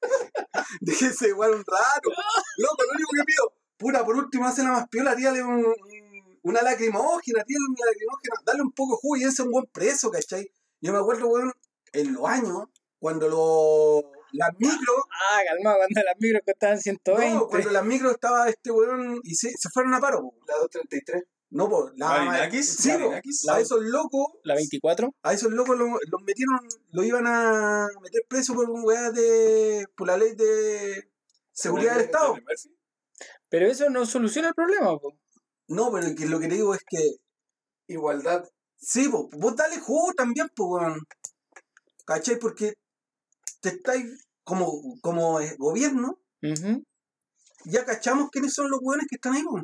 [0.82, 2.10] Déjese wear un rato.
[2.58, 6.40] Loco, lo único que pido, pura, por último, hace la más piola, tírale un, un-
[6.44, 9.66] una lacrimógena, tírale una lacrimógena, dale un poco de jugo y ese es un buen
[9.66, 10.50] preso, ¿cachai?
[10.80, 11.52] Yo me acuerdo, weón,
[11.94, 12.64] en los años,
[13.00, 17.34] cuando lo, las micros, Ah, calma, cuando las micros costaban 120.
[17.36, 20.34] no, cuando las micros estaba este weón y se, se fueron a paro.
[20.48, 21.24] La 233.
[21.54, 22.76] No, po, la ¿Marinakis?
[22.78, 23.48] Sí, po, ¿Marinakis?
[23.50, 25.14] a esos locos, La 24.
[25.24, 26.60] a esos locos los, los metieron,
[26.92, 31.10] lo iban a meter preso por un weá de, por la ley de
[31.52, 32.36] seguridad del Estado.
[33.49, 35.17] Pero eso no soluciona el problema, po.
[35.67, 36.99] No, pero que lo que te digo es que
[37.88, 38.43] Igualdad.
[38.78, 40.99] Sí, po, vos dale jugo también, pues, weón.
[42.05, 42.38] ¿Cachai?
[42.39, 42.74] Porque
[43.61, 46.19] te estáis, como, como gobierno,
[47.65, 49.61] ya cachamos quiénes son los weones que están ahí, po.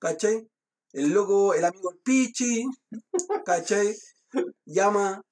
[0.00, 0.48] ¿Cachai?
[0.92, 2.64] El loco, el amigo el Pichi,
[3.46, 3.94] ¿cachai?
[4.64, 5.22] Llama,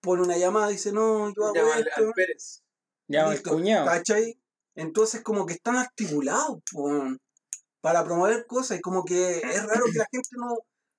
[0.00, 1.90] pone una llamada, dice, no, yo hago Llama esto.
[1.96, 2.62] al Pérez.
[3.08, 3.86] Llama al cuñado.
[3.86, 4.39] ¿Cachai?
[4.74, 7.18] Entonces como que están articulados po, weón,
[7.80, 10.56] para promover cosas y como que es raro que la gente no,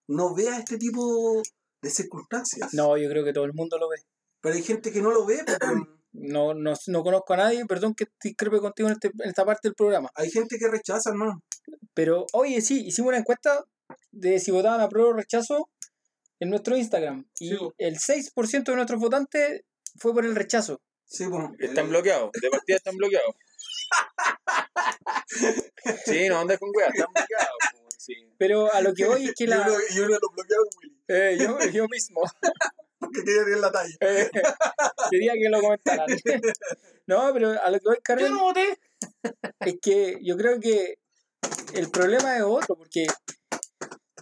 [0.07, 1.41] no vea este tipo
[1.81, 2.73] de circunstancias.
[2.73, 3.97] No, yo creo que todo el mundo lo ve.
[4.41, 6.01] Pero hay gente que no lo ve, po, weón.
[6.13, 9.69] No, no, no conozco a nadie, perdón que discrepe contigo en, este- en esta parte
[9.69, 10.09] del programa.
[10.15, 11.41] hay gente que rechaza, hermano.
[11.93, 13.63] Pero, oye, sí, hicimos una encuesta
[14.11, 15.69] de si votaban a prueba o rechazo
[16.41, 17.25] en nuestro Instagram.
[17.39, 19.61] Y Sí, el 6% de nuestros votantes
[19.97, 20.81] fue por el rechazo.
[21.05, 21.49] Sí, po.
[21.59, 23.35] Están El- bloqueados, de partida están bloqueados.
[26.05, 27.57] Sí, no andes con weas, están bloqueados.
[27.71, 28.13] po, sí.
[28.37, 29.61] Pero a lo que voy es que Y la...
[29.61, 32.21] uno, y uno lo bloquearon, Willy, Eh, yo, yo mismo.
[32.99, 33.95] porque quería tirar la talla.
[34.01, 34.29] Eh,
[35.09, 36.07] quería que lo comentaran.
[37.07, 38.79] no, pero a lo que voy, Carmen, voté.
[39.59, 40.99] es que yo creo que
[41.73, 43.07] el problema es otro, porque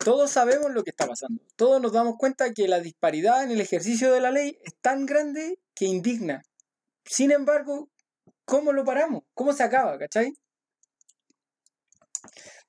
[0.03, 1.43] todos sabemos lo que está pasando.
[1.57, 5.05] Todos nos damos cuenta que la disparidad en el ejercicio de la ley es tan
[5.05, 6.43] grande que indigna.
[7.03, 7.89] Sin embargo,
[8.49, 9.23] ¿cómo lo paramos?
[9.35, 9.97] ¿Cómo se acaba?
[9.97, 10.33] ¿Cachai?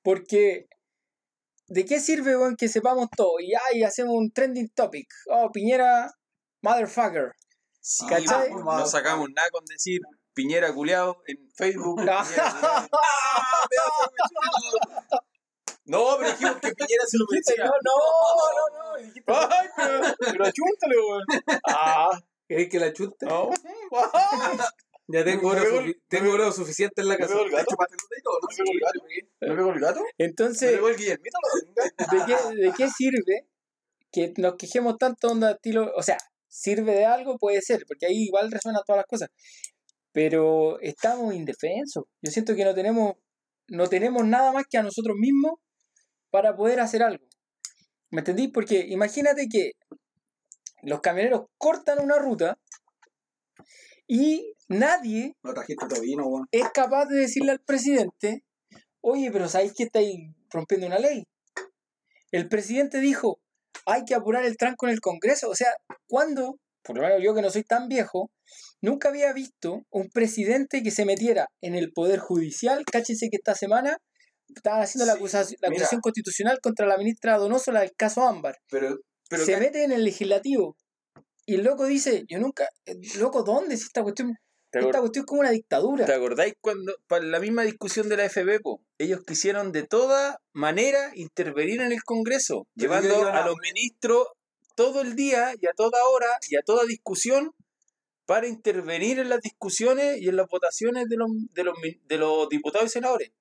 [0.02, 0.66] Porque,
[1.68, 3.40] ¿de qué sirve weón, que sepamos todo?
[3.40, 5.08] Y ay, hacemos un trending topic.
[5.28, 6.12] Oh, Piñera,
[6.62, 7.32] motherfucker.
[7.80, 8.50] Sí, ¿Cachai?
[8.50, 10.00] no sacamos nada con decir
[10.34, 11.96] Piñera culeado en Facebook.
[12.00, 12.88] Piñera culiao.
[15.86, 17.64] No, pero dijimos que Piñera se lo merecía.
[17.64, 17.96] no, no,
[18.56, 18.96] no, no.
[19.02, 21.24] dijiste, Ay, pero, pero achúntale, weón.
[21.66, 23.26] Ah, ¿Queréis que la chute?
[23.26, 23.50] no.
[25.12, 25.62] Ya tengo oro,
[26.08, 27.34] tengo oro suficiente en la ¿Me casa.
[27.40, 27.66] el gato?
[27.70, 28.48] Chúpate los dedos, ¿no?
[28.48, 29.00] ¿Me pegó el gato?
[29.40, 30.00] ¿Me pegó el gato?
[30.18, 31.38] ¿Me Entonces, pegó el Guillermito?
[32.12, 33.48] ¿de qué, ¿de qué sirve
[34.12, 35.92] que nos quejemos tanto onda estilo?
[35.96, 37.38] O sea, ¿sirve de algo?
[37.38, 39.30] Puede ser, porque ahí igual resuenan todas las cosas.
[40.12, 42.04] Pero estamos indefensos.
[42.22, 43.14] Yo siento que no tenemos,
[43.68, 45.54] no tenemos nada más que a nosotros mismos
[46.30, 47.24] para poder hacer algo.
[48.10, 48.48] ¿Me entendí?
[48.48, 49.72] Porque imagínate que
[50.82, 52.58] los camioneros cortan una ruta
[54.06, 56.46] y nadie No trajiste tu vino, weón.
[56.50, 58.44] es capaz de decirle al presidente,
[59.00, 61.24] oye, pero ¿sabéis que estáis rompiendo una ley?
[62.32, 63.40] El presidente dijo,
[63.86, 65.48] hay que apurar el tranco en el Congreso.
[65.50, 65.72] O sea,
[66.08, 66.58] ¿cuándo?
[66.82, 68.30] Por lo menos yo que no soy tan viejo,
[68.80, 72.84] nunca había visto un presidente que se metiera en el Poder Judicial.
[72.90, 73.98] Cáchense que esta semana
[74.48, 75.80] estaban haciendo la, acusación, la mira.
[75.80, 78.56] acusación constitucional contra la ministra Donoso, la del caso Ámbar.
[78.70, 78.98] Pero,
[79.28, 80.76] pero se mete en el legislativo.
[81.46, 84.36] Y el loco dice, yo nunca, eh, loco, ¿dónde es esta cuestión?
[84.70, 86.06] ¿Te, Esta cuestión es como una dictadura.
[86.06, 90.40] te acordáis cuando, para la misma discusión de la FB, po, ellos quisieron de toda
[90.52, 94.26] manera intervenir en el Congreso, llevando a- los ministros
[94.76, 97.52] todo el día y a toda hora y a toda discusión
[98.24, 101.74] para intervenir en las discusiones y en las votaciones de los, de los,
[102.06, 103.32] de los diputados y senadores.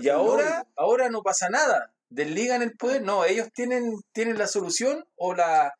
[0.00, 1.92] Y ahora, ahora no pasa nada.
[2.08, 3.02] Desligan el poder.
[3.02, 5.74] No, ellos tienen, tienen la solución o la,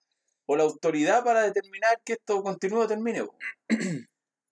[0.46, 3.24] o la autoridad para determinar que esto continúe o termine.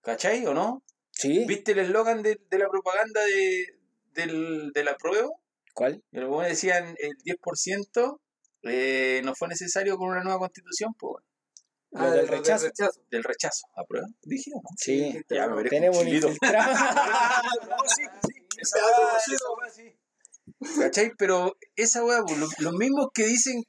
[0.06, 0.82] ¿Cachai o no?
[1.10, 1.44] Sí.
[1.46, 3.78] ¿Viste el eslogan de, de la propaganda de,
[4.14, 5.28] del, de la prueba?
[5.74, 6.02] ¿Cuál?
[6.12, 8.20] Luego decían el 10%
[8.62, 11.24] eh, no fue necesario con una nueva constitución, pues
[11.90, 12.68] Lo del lo rechazo.
[13.10, 13.66] del rechazo.
[13.74, 14.06] ¿A prueba?
[14.22, 14.68] Dije, ¿o ¿no?
[14.76, 15.20] Sí.
[15.28, 16.72] Ya, me Tenemos un infiltrado.
[17.68, 18.78] No, sí, sí, esa
[19.74, 19.98] sí.
[20.80, 21.12] ¿Cachai?
[21.18, 23.64] Pero esa weá, pues, lo- los mismos que dicen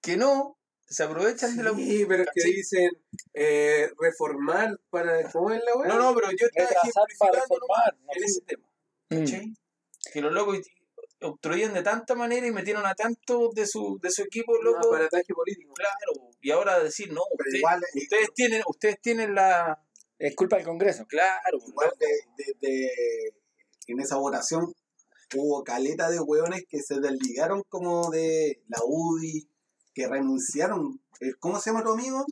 [0.00, 0.55] que no,
[0.88, 1.74] se aprovechan de la.
[1.74, 2.90] Sí, pero es que dicen
[3.34, 5.30] eh, reformar para.
[5.32, 5.88] ¿Cómo es la weá?
[5.88, 8.68] No, no, pero yo estaba para ejemplificando reformar, no en ese tema.
[9.10, 9.18] Mm.
[9.18, 9.54] ¿Cachai?
[10.12, 10.60] Que los locos
[11.22, 14.88] obstruían de tanta manera y metieron a tanto de su, de su equipo, loco.
[14.88, 15.72] aparataje político.
[15.74, 16.30] Claro.
[16.40, 19.82] Y ahora decir, no, usted- igual, ustedes tienen, ustedes tienen la.
[20.18, 21.04] Es culpa del Congreso.
[21.06, 22.06] Claro, igual de,
[22.38, 23.34] de- de-
[23.88, 24.72] en esa votación
[25.36, 29.48] hubo caleta de hueones que se desligaron como de la UDI,
[29.96, 31.00] que renunciaron.
[31.20, 32.26] Eh, ¿Cómo se llama tu amigo?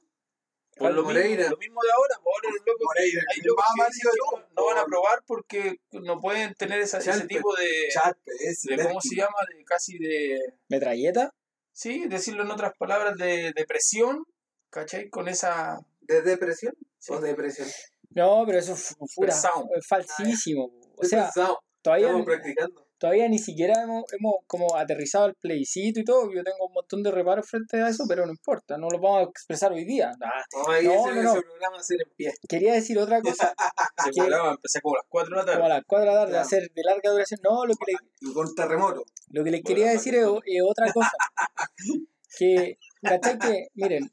[0.77, 3.85] Por lo mismo, lo mismo de ahora, pues ahora los locos, Moreira, hay locos que
[3.87, 4.19] dicen que
[4.57, 4.87] no, van a po.
[4.87, 9.37] aprobar porque no pueden tener esa- ese tipo de, Charpe, ese, de ¿cómo se llama?
[9.57, 11.33] De casi de, ¿Metralleta?
[11.73, 14.25] sí, decirlo en otras palabras, de depresión,
[14.71, 15.09] ¿cachai?
[15.09, 15.79] Con esa...
[16.03, 16.75] ¿De depresión?
[16.99, 17.13] sí.
[17.13, 17.69] ¿O depresión?
[18.11, 19.69] No, pero eso es pura, Pesado.
[19.77, 20.65] es falsísimo.
[20.97, 22.84] O Estoy sea, pensado, todavía, Estamos practicando.
[23.05, 26.33] Todavía ni siquiera hemos, hemos como aterrizado el plebiscito y todo.
[26.33, 28.79] Yo tengo un montón de reparos frente a eso, pero no importa.
[28.79, 30.11] No lo vamos a expresar hoy día.
[30.23, 30.43] Ah,
[30.83, 32.33] No, No, no, programa en pie.
[32.49, 33.55] quería decir otra cosa.
[34.17, 35.59] Programa empecé como a las 4 de la tarde.
[35.59, 36.47] Como a las 4 de la tarde, Claro.
[36.47, 37.41] hacer de larga duración.
[37.45, 39.05] No, lo que le, con terremoto.
[39.29, 41.13] Lo que les quería decir que es, es otra cosa.
[42.39, 43.39] que, ¿cachai?
[43.39, 44.11] Que, miren.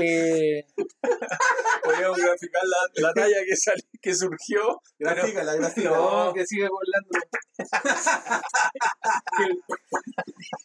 [0.00, 0.64] Eh,
[1.84, 4.80] Podríamos graficar la, la talla que, salió, que surgió.
[4.98, 5.90] Gráfica, la gráfica.
[5.90, 7.18] No, que siga volando.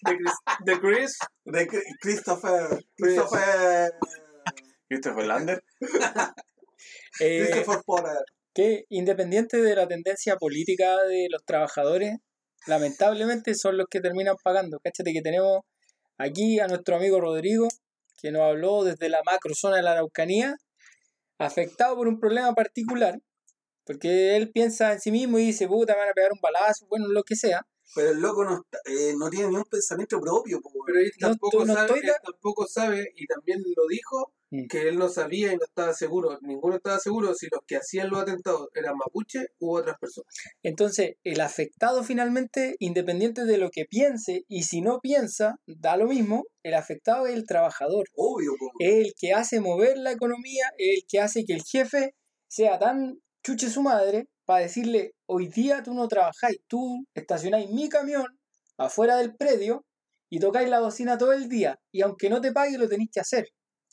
[0.05, 0.34] de, Chris,
[0.65, 1.18] de Chris.
[1.45, 2.86] De Cri- Christopher.
[2.95, 3.91] Christopher.
[4.89, 5.63] Christopher Lander.
[7.20, 8.18] eh, Christopher Porter.
[8.53, 12.15] que independiente de la tendencia política de los trabajadores,
[12.68, 14.80] lamentablemente son los que terminan pagando.
[14.84, 15.61] Cáchate que tenemos
[16.18, 17.68] aquí a nuestro amigo Rodrigo,
[18.20, 20.55] que nos habló desde la macro zona de la Araucanía,
[21.38, 23.20] afectado por un problema particular,
[23.86, 26.86] porque él piensa en sí mismo y dice, puta, me van a pegar un balazo,
[26.89, 27.61] bueno, lo que sea.
[27.95, 30.72] Pero el loco no, está- eh, no tiene ni un pensamiento propio, po.
[30.86, 34.68] Pero él No tampoco, no sabe, él tampoco sabe, y también lo dijo, Mm.
[34.68, 36.38] que él no sabía y no estaba seguro.
[36.41, 40.34] Ninguno estaba seguro si los que hacían los atentados eran mapuche u otras personas.
[40.64, 46.08] Entonces, el afectado finalmente, independiente de lo que piense, y si no piensa, da lo
[46.08, 48.06] mismo, el afectado es el trabajador.
[48.16, 52.16] Obvio, es el que hace mover la economía, es el que hace que el jefe
[52.48, 57.89] sea tan chuche su madre para decirle, hoy día tú no trabajáis, tú estacionáis mi
[57.89, 58.26] camión
[58.78, 59.86] afuera del predio
[60.30, 63.20] y tocáis la bocina todo el día y aunque no te pague lo tenéis que
[63.20, 63.48] hacer.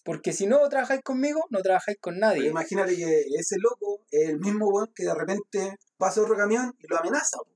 [0.05, 2.49] Porque si no trabajáis conmigo, no trabajáis con Pero nadie.
[2.49, 6.87] imagínate que ese loco es el mismo weón que de repente pasa otro camión y
[6.87, 7.49] lo amenaza, po,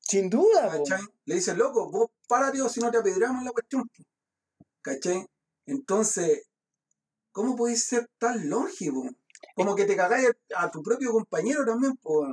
[0.00, 0.82] Sin duda, po.
[0.82, 1.02] ¿cachai?
[1.26, 4.02] Le dice, loco, vos párate o si no te apedreamos la cuestión, po.
[4.80, 5.26] ¿cachai?
[5.66, 6.48] Entonces,
[7.30, 9.04] ¿cómo podéis ser tan longevo?
[9.54, 12.26] Como que te cagáis a tu propio compañero también, po.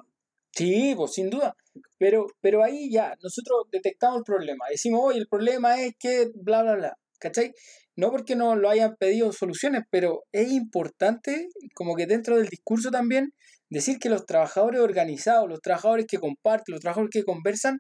[0.51, 1.55] Sí, pues sin duda.
[1.97, 4.65] Pero, pero ahí ya, nosotros detectamos el problema.
[4.69, 6.98] Decimos, oye, el problema es que bla, bla, bla.
[7.19, 7.53] ¿Cachai?
[7.95, 12.91] No porque no lo hayan pedido soluciones, pero es importante, como que dentro del discurso
[12.91, 13.33] también,
[13.69, 17.79] decir que los trabajadores organizados, los trabajadores que comparten, los trabajadores que conversan,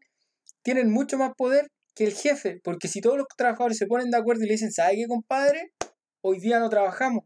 [0.63, 2.59] tienen mucho más poder que el jefe.
[2.63, 5.71] Porque si todos los trabajadores se ponen de acuerdo y le dicen, ¿sabe qué, compadre?
[6.21, 7.23] Hoy día no trabajamos.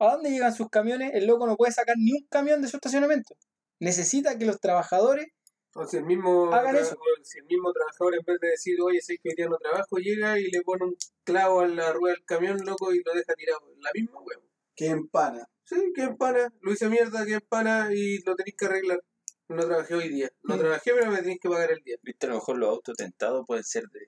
[0.00, 1.12] ¿A dónde llegan sus camiones?
[1.14, 3.34] El loco no puede sacar ni un camión de su estacionamiento
[3.80, 5.26] necesita que los trabajadores
[5.74, 6.96] O si el mismo, Hagan tra- eso.
[6.96, 9.56] o si el mismo trabajador en vez de decir, oye, sé que hoy día no
[9.56, 13.12] trabajo, llega y le pone un clavo a la rueda del camión, loco, y lo
[13.14, 13.60] deja tirado.
[13.78, 14.42] La misma huevo.
[14.74, 15.46] Que empana.
[15.64, 19.00] Sí, que empana, lo hice mierda, que empana y lo tenéis que arreglar.
[19.48, 20.30] No trabajé hoy día.
[20.42, 20.58] No Mm.
[20.58, 21.96] trabajé, pero me tenéis que pagar el día.
[22.02, 24.00] Viste, a lo mejor los autos tentados pueden ser de,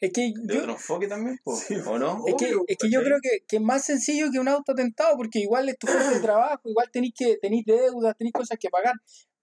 [0.00, 1.74] es que de yo, otro enfoque también, po, Sí.
[1.86, 2.24] ¿o no?
[2.26, 4.72] es que, obvio, es que yo creo que, que es más sencillo que un auto
[4.72, 8.58] atentado porque igual es tu fuente de trabajo igual tenéis que tenéis deudas tenéis cosas
[8.60, 8.94] que pagar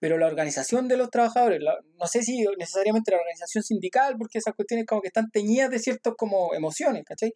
[0.01, 4.37] pero la organización de los trabajadores la- no sé si necesariamente la organización sindical porque
[4.39, 7.33] esas cuestiones como que están teñidas de ciertas como emociones ¿cachai?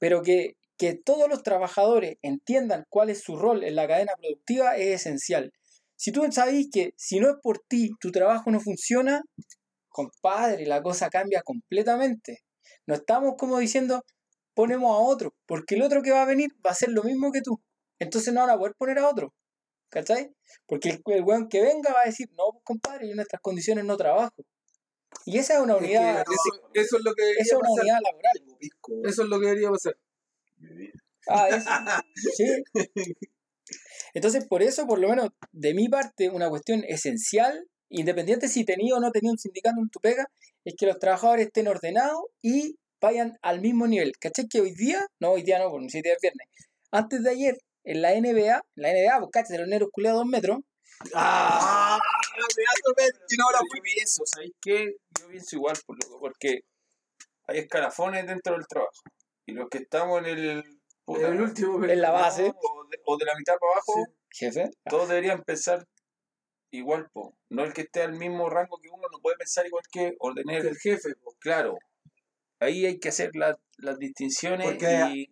[0.00, 4.76] pero que que todos los trabajadores entiendan cuál es su rol en la cadena productiva
[4.76, 5.52] es esencial
[5.96, 9.22] si tú sabes que si no es por ti tu trabajo no funciona
[9.96, 12.40] compadre la cosa cambia completamente
[12.86, 14.04] No estamos como diciendo,
[14.54, 17.32] ponemos a otro, porque el otro que va a venir va a hacer lo mismo
[17.32, 17.60] que tú.
[17.98, 19.32] Entonces no van a poder poner a otro.
[19.90, 20.30] ¿Cachai?
[20.66, 23.40] Porque el, el weón que venga va a decir, no, pues, compadre, yo en estas
[23.40, 24.34] condiciones no trabajo.
[25.24, 27.52] Y esa es una Es que unidad, eso, eso es lo que esa debería es
[27.52, 27.82] una pasar.
[27.82, 29.08] unidad laboral.
[29.10, 29.96] Eso es lo que debería pasar.
[31.28, 31.70] Ah, eso.
[32.36, 32.46] Sí.
[34.14, 38.94] Entonces, por eso, por lo menos de mi parte, una cuestión esencial, independiente si tenía
[38.94, 40.26] o no tenía un sindicato en tu pega,
[40.64, 44.12] es que los trabajadores estén ordenados y vayan al mismo nivel.
[44.18, 44.48] ¿Cachai?
[44.48, 46.48] Que hoy día, no, hoy día no, porque si día es viernes.
[46.90, 50.28] Antes de ayer, en la NBA, en la NBA, pues cachai, los negros culeados dos
[50.28, 50.58] metros,
[51.14, 51.98] ¡Ah!
[52.36, 54.96] Y ahora yo pienso, ¿sabéis qué?
[55.18, 56.60] Yo pienso igual, por loco, porque
[57.46, 58.92] hay escalafones dentro del trabajo.
[59.46, 60.64] Y los que estamos en el.
[61.04, 61.82] puta, En el último.
[61.82, 65.86] en la base, o, de, o de la mitad para abajo, jefe, todos deberían pensar
[66.70, 67.34] igual, po.
[67.50, 70.16] No el que esté al mismo rango que uno no puede pensar igual que que
[70.20, 70.66] ordenar.
[70.66, 71.14] el jefe.
[71.22, 71.34] po.
[71.40, 71.78] Claro.
[72.60, 75.30] Ahí hay que hacer la- las distinciones Porque- y,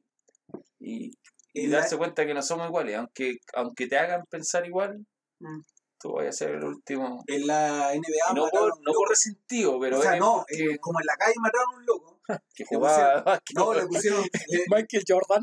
[0.81, 1.11] y, y
[1.55, 2.97] y la- darse cuenta que no somos iguales.
[2.97, 5.07] Aunque, aunque te hagan pensar igual,
[5.41, 5.61] Mm.
[6.01, 7.23] tú vas a ser el último.
[7.27, 11.01] En la NBA no, por, no por resentido, pero o sea, no, porque- eh, como
[11.01, 12.21] en la calle mataron a un loco.
[12.55, 13.41] que jugaba.
[13.55, 15.43] No, le pusieron, le, Michael Jordan.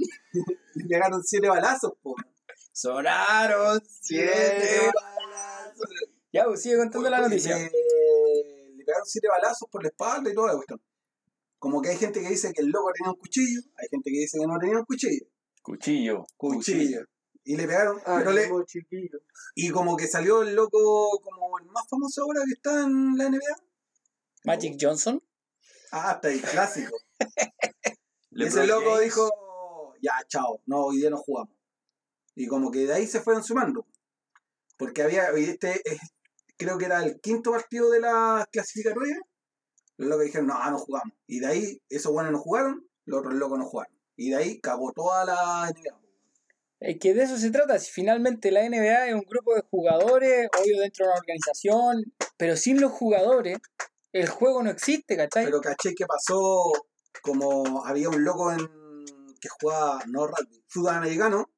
[0.75, 2.15] le pegaron siete balazos, po.
[2.73, 4.93] Sonaron Siete balazos.
[6.33, 7.57] Ya, pues sigue contando la noticia.
[7.57, 7.63] Le,
[8.75, 10.81] le pegaron siete balazos por la espalda y toda la cuestión.
[11.59, 14.17] Como que hay gente que dice que el loco tenía un cuchillo, hay gente que
[14.19, 15.25] dice que no tenía un cuchillo.
[15.61, 16.25] Cuchillo.
[16.37, 17.05] Cuchillo.
[17.43, 19.19] Y le pegaron, Ah, pero le- chiquillo.
[19.55, 23.25] y como que salió el loco como el más famoso ahora que está en la
[23.29, 23.55] NBA.
[24.45, 25.21] Magic Johnson.
[25.91, 26.95] Ah, está ahí, clásico.
[28.31, 29.03] Le Ese loco James.
[29.03, 31.53] dijo, ya, chao, no, hoy día no jugamos.
[32.35, 33.85] Y como que de ahí se fueron sumando.
[34.81, 35.99] Porque había, este es-
[36.57, 39.15] creo que era el quinto partido de la clasificatoria.
[39.97, 41.13] Los locos dijeron, no, no jugamos.
[41.27, 43.93] Y de ahí, esos buenos no jugaron, los otros locos no jugaron.
[44.15, 45.99] Y de ahí cagó toda la NBA.
[46.79, 47.77] Es que de eso se trata.
[47.77, 52.03] Si finalmente la NBA es un grupo de jugadores, obvio dentro de una organización,
[52.37, 53.59] pero sin los jugadores,
[54.13, 55.45] el juego no existe, ¿cachai?
[55.45, 56.71] Pero caché que pasó
[57.21, 58.67] como había un loco en
[59.39, 61.51] que jugaba, no rugby, fútbol americano,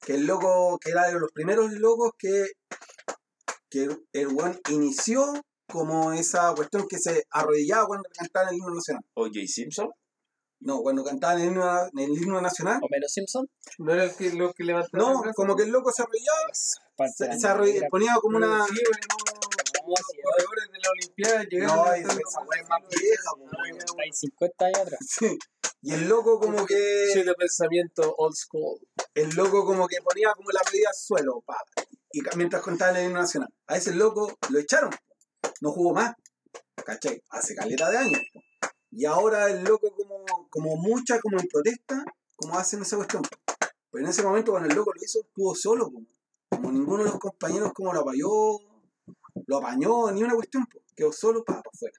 [0.00, 2.46] que el loco, que era de los primeros locos que
[3.68, 5.24] que el, weón inició
[5.68, 9.02] como esa cuestión que se arrodillaba cuando cantaban el himno nacional.
[9.14, 9.40] O.J.
[9.46, 9.90] Simpson.
[10.60, 12.78] No, cuando cantaban el himno, el himno nacional.
[12.82, 13.46] Homero Simpson.
[13.78, 17.38] No era el que, lo que levantaba No, como que el loco se arrodillaba, se,
[17.40, 18.64] se arrodillaba, ponía como una...
[18.66, 18.74] sí,
[19.86, 23.78] los corredores de la Olimpiada llegaron No, esa- weá es más vieja, po, Ah, weón.
[23.78, 25.00] ya, Hay 50 años atrás.
[25.06, 25.38] Sí.
[25.86, 26.74] Y el loco como que...
[26.74, 28.76] de pensamiento old school.
[29.14, 31.58] El loco como que ponía como la rodilla al suelo, pa,
[32.10, 33.54] y mientras cantaban el himno nacional.
[33.68, 34.90] A ese loco lo echaron,
[35.60, 36.16] no jugó más,
[36.84, 37.22] ¿cachai?
[37.30, 38.20] Hace caleta de años.
[38.32, 38.40] po.
[38.90, 43.22] Y ahora el loco como, como mucha, como en protesta, como hacen esa cuestión.
[43.92, 46.02] Pero en ese momento cuando el loco lo hizo, estuvo solo, po.
[46.48, 48.28] como ninguno de los compañeros como lo apañó,
[49.46, 50.80] lo apañó, ni una cuestión, po.
[50.96, 51.96] quedó solo para afuera.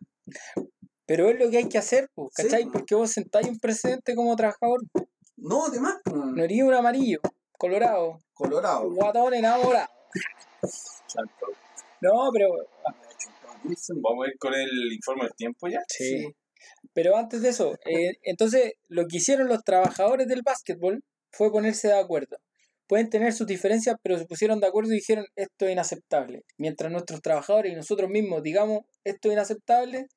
[1.08, 2.66] Pero es lo que hay que hacer, po, Sí, ¿cachai?
[2.66, 2.74] po.
[2.74, 4.82] Porque vos sentáis un precedente como trabajador.
[5.38, 6.16] No, demás, po.
[6.16, 7.20] No eres un amarillo,
[7.58, 8.92] colorado, Colorado.
[8.94, 9.88] guatón enamorado.
[12.02, 12.50] No, pero
[14.02, 15.80] Vamos a ir con el informe del tiempo ya.
[15.88, 16.28] Sí.
[16.94, 21.88] Pero antes de eso, eh, entonces lo que hicieron los trabajadores del básquetbol fue ponerse
[21.90, 22.38] de acuerdo.
[22.88, 26.44] Pueden tener sus diferencias, pero se pusieron de acuerdo y dijeron esto es inaceptable.
[26.58, 30.08] Mientras nuestros trabajadores y nosotros mismos digamos esto es inaceptable,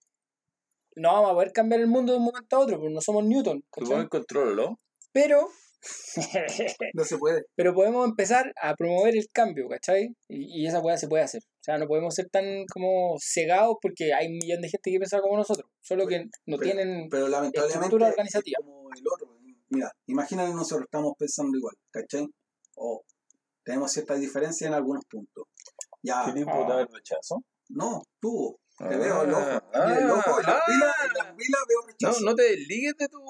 [0.97, 3.24] no vamos a poder cambiar el mundo de un momento a otro, porque no somos
[3.24, 3.61] Newton.
[3.61, 3.91] Tú ¿cachai?
[3.93, 4.80] pones control, ¿no?
[5.12, 5.49] Pero,
[6.95, 7.45] No se puede.
[7.55, 10.14] pero podemos empezar a promover el cambio, ¿cachai?
[10.28, 11.43] Y, y esa weá se puede hacer.
[11.43, 14.99] O sea, no podemos ser tan como cegados porque hay un millón de gente que
[14.99, 18.59] piensa como nosotros, solo que no Pero- tienen Pero lamentablemente Estructura es organizativa.
[18.64, 19.36] como el otro.
[19.70, 22.26] Mira, imagínate nosotros estamos pensando igual, ¿cachai?
[22.76, 23.03] O
[23.64, 25.45] tenemos ciertas diferencias en algunos puntos.
[26.03, 26.76] Ya, ¿Qué tipo Ah.
[26.78, 27.43] de rechazo?
[27.68, 28.59] no, tú,
[28.89, 29.62] te Ah, veo el ojo.
[29.74, 30.62] ah, el ojo, en la ah.
[30.66, 32.20] pila, en la pila veo No, rechazo.
[32.24, 33.22] no te desligues de tu.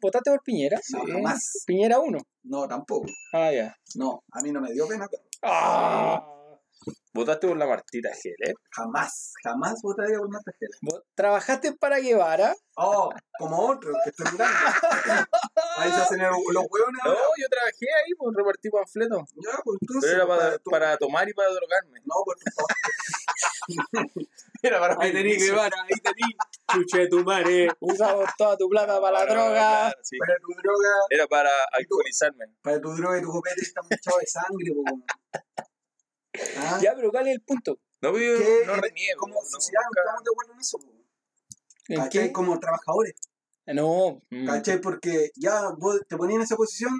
[0.00, 0.80] ¿Votaste por Piñera?
[0.92, 1.62] No, jamás.
[1.66, 2.18] Piñera 1.
[2.44, 3.06] No, tampoco.
[3.32, 3.76] Ah, ya.
[3.96, 6.26] No, a mí no me dio pena, pero Ah.
[7.14, 8.54] Votaste por la Martita Heller.
[8.70, 10.50] jamás, jamás votaría por Marta.
[10.82, 12.54] Vos trabajaste para Guevara.
[12.76, 14.54] Oh, como otros que estoy mirando.
[15.78, 17.00] Ahí se hacen el- los hueones.
[17.04, 19.22] No, yo trabajé ahí, pues repartí panfletos.
[19.36, 20.10] Ya, pues entonces.
[20.10, 22.00] Pero era para, tu- para tomar y para drogarme.
[22.04, 22.64] No, pues tu-
[24.62, 26.34] Era para Ahí tení Guevara, ahí tení.
[26.72, 27.68] Chuche de tu madre.
[27.80, 29.50] Usamos toda tu plata para la Para- droga.
[29.54, 30.16] claro, sí.
[30.18, 32.44] para tu droga, Era para alcoholizarme.
[32.62, 34.84] para tu droga y tu copete está manchado de sangre, po.
[36.58, 36.78] ¿Ah?
[36.82, 37.78] Ya, pero ¿cuál es el punto?
[38.00, 38.32] No, yo
[38.66, 39.20] no en- reniego.
[39.20, 40.92] como no, sociedad no estamos de acuerdo en eso, po.
[41.88, 42.32] ¿En qué?
[42.32, 43.14] Como trabajadores,
[43.66, 44.22] No.
[44.30, 44.46] mm.
[44.46, 44.80] ¿cachai?
[44.80, 46.92] Porque ya vos te ponías en esa posición,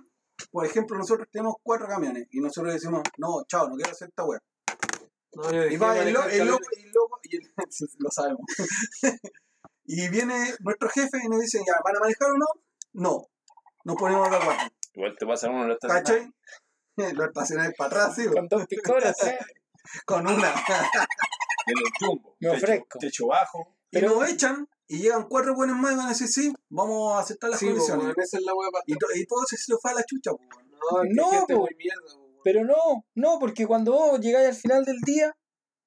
[0.50, 4.24] por ejemplo, nosotros tenemos cuatro camiones y nosotros decimos, no, chao, no quiero hacer esta
[4.24, 4.40] wea.
[5.36, 6.78] No, yo Y va de el, lo- manejar el loco, camiones.
[6.78, 7.54] y el loco, y el-
[7.98, 8.40] lo sabemos.
[9.86, 12.46] y viene nuestro jefe y nos dice, ya, ¿van a manejar o no?
[12.92, 13.26] No,
[13.84, 14.60] nos ponemos de acuerdo.
[14.94, 16.34] Igual te pasa uno en la estación.
[16.96, 17.14] ¿Cachai?
[17.14, 19.38] Lo estacionáis para atrás, sí, Con dos picoras, ¿eh?
[20.06, 20.54] con una.
[21.66, 22.36] En el jumbo.
[22.40, 22.98] Me Techo- ofrezco.
[22.98, 23.76] Techo bajo.
[23.90, 27.16] Y Pero- nos echan y llegan cuatro buenos más y van a decir, sí, vamos
[27.16, 28.14] a aceptar las Sí, po, condiciones.
[28.18, 28.52] esa es la
[28.86, 30.68] y, to- y todo se se fue a la chucha, weón.
[30.70, 31.60] No, No, gente po.
[31.60, 32.23] muy mierda.
[32.44, 32.76] Pero no,
[33.16, 35.32] no, porque cuando vos llegáis al final del día,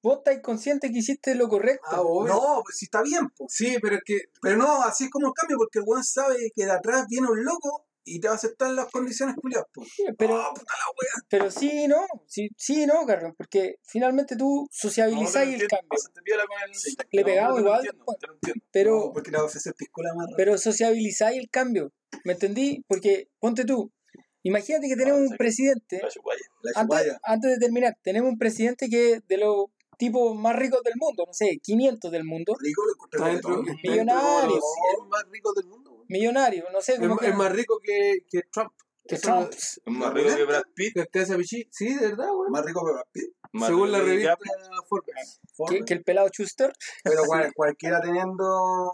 [0.02, 1.86] vos estáis consciente que hiciste lo correcto.
[1.90, 2.02] Ah.
[2.26, 3.46] No, pues si está bien, po.
[3.48, 6.36] Sí, pero es que Pero no, así es como el cambio, porque el weón sabe
[6.54, 9.82] que de atrás viene un loco y te va a aceptar las condiciones culiadas, po.
[10.16, 11.24] pero, Ah, puta la wea.
[11.28, 15.98] pero sí no, sí, sí y no, Carlos, porque finalmente tú sociabilizáis el cambio.
[17.12, 18.18] Le pegamos igual, pues.
[18.18, 18.64] Te lo entiendo.
[18.72, 20.36] Pero, No, porque la ofrecer piscola más rápido.
[20.38, 21.92] pero sociabilizáis el cambio.
[22.24, 22.82] ¿Me entendí?
[22.88, 23.92] Porque, ponte tú,
[24.42, 26.40] imagínate que tenemos Ah, un presidente, La chuguaya.
[26.62, 29.66] La antes, antes de terminar, tenemos un presidente que es de los
[29.98, 33.50] tipos más ricos del mundo, no sé, 500 del mundo, Rico lo encontré está dentro,
[33.50, 33.76] reggaetón.
[33.76, 34.54] está dentro como Millonarios.
[34.54, 34.64] los
[34.98, 36.04] 100 más ricos del mundo.
[36.08, 38.72] millonario, no sé, Es, como que, es más rico que, que Trump.
[39.08, 39.50] que Trump.
[39.52, 40.94] Es más rico que Brad Pitt.
[40.94, 41.66] Que.
[41.70, 42.28] Sí, de verdad.
[42.50, 43.32] Más rico que Brad Pitt.
[43.54, 44.38] más Según la rico revista.
[44.88, 45.40] Forbes.
[45.68, 46.72] que, que el pelado Schuster.
[47.02, 48.92] Pero cual- cualquiera teniendo.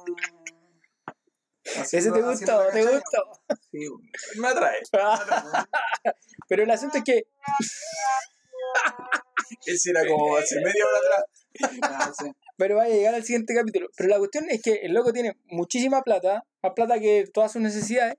[1.64, 3.56] Ese te gustó, te gustó.
[3.70, 3.88] Sí.
[4.36, 4.80] Me atrae.
[6.48, 7.26] Pero el asunto es que
[9.66, 11.24] Ese era como hace media hora atrás.
[11.82, 12.32] Ah, sí.
[12.56, 13.88] Pero vaya a llegar al siguiente capítulo.
[13.96, 17.62] Pero la cuestión es que el loco tiene muchísima plata, más plata que todas sus
[17.62, 18.16] necesidades,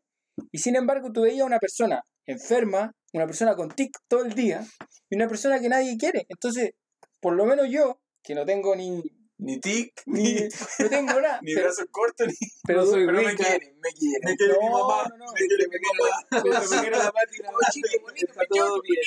[0.53, 4.33] y sin embargo tú veías a una persona enferma, una persona con tic todo el
[4.35, 4.65] día,
[5.09, 6.25] y una persona que nadie quiere.
[6.29, 6.71] Entonces,
[7.19, 9.03] por lo menos yo, que no tengo ni...
[9.37, 10.47] Ni tic, ni
[10.79, 11.39] no tengo nada.
[11.43, 12.33] ni pero, brazos cortos, ni.
[12.65, 13.43] pero- no soy Pero me rica.
[13.43, 14.21] quieren, me quieren.
[14.23, 15.09] Me quiere mi no, mamá.
[15.09, 15.25] no, no.
[15.33, 16.61] Me quiere mi mamá.
[16.71, 17.81] Me quiere la Pati, la Pati,
[18.15, 19.01] está todo bien.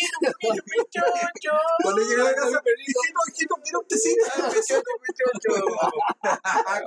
[1.82, 3.00] Cuando llegué a la casa, hijito,
[3.34, 4.24] hijito, quiero un tecito.
[6.22, 6.80] Ah.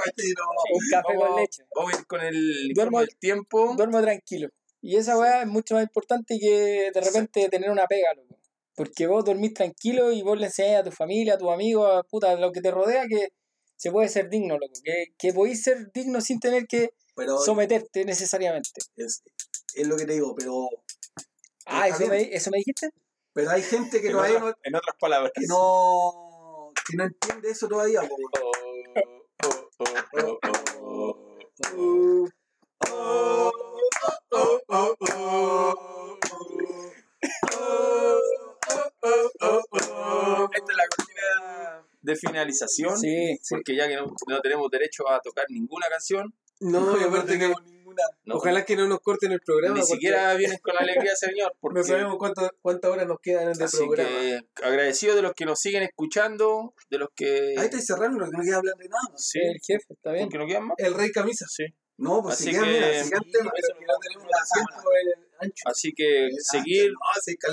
[0.73, 1.63] Un café con leche.
[1.75, 3.73] vamos a ir con el Duermo- del tiempo.
[3.75, 4.49] Duermo tranquilo.
[4.81, 8.30] Y esa weá es mucho más importante que de repente tener una pega, loco.
[8.75, 12.03] Porque vos dormís tranquilo y vos le enseñás a tu familia, a tus amigos, a
[12.03, 13.29] puta, a lo que te rodea que
[13.75, 14.73] se puede ser digno, loco.
[14.83, 18.69] Que, que podéis ser digno sin tener que Pero someterte necesariamente.
[18.95, 19.23] es,
[19.75, 20.67] es lo que te digo, pero,
[21.65, 22.21] Ah, ¿eso me.
[22.33, 22.89] ¿eso me dijiste?
[23.33, 25.31] pero hay gente que En todavía otras, no, en otras palabras.
[25.33, 28.01] que no, que no entiende eso todavía.
[28.01, 29.01] po, weón.
[39.03, 39.09] Oh,
[39.41, 39.77] oh, oh, oh,
[40.43, 40.49] oh.
[40.53, 42.97] Esta es la cortina de finalización.
[42.97, 43.55] Sí, sí.
[43.55, 47.37] Porque ya que no, no tenemos derecho a tocar ninguna canción, No, y aparte que
[47.39, 48.03] tenemos ninguna.
[48.25, 49.75] no, ojalá que no nos corten el programa.
[49.75, 51.53] ni porque siquiera vienen con la alegría, señor.
[51.59, 54.09] Porque, No sabemos cuánto, cuántas horas nos quedan de así programa.
[54.09, 57.55] que agradecido de los que nos siguen escuchando, de los que.
[57.57, 59.17] Ahí estáis cerrando, que no queda hablar de nada.
[59.17, 60.25] Sí, El jefe, está bien.
[60.25, 60.75] porque no quedan más.
[60.77, 61.45] El Rey Camisa.
[61.49, 61.65] Sí.
[61.97, 64.89] No, pues Así si quedan, que- mira, si Sí, pero que no tenemos el tiempo
[64.91, 65.30] eh,
[65.65, 66.99] Así que seguir, No,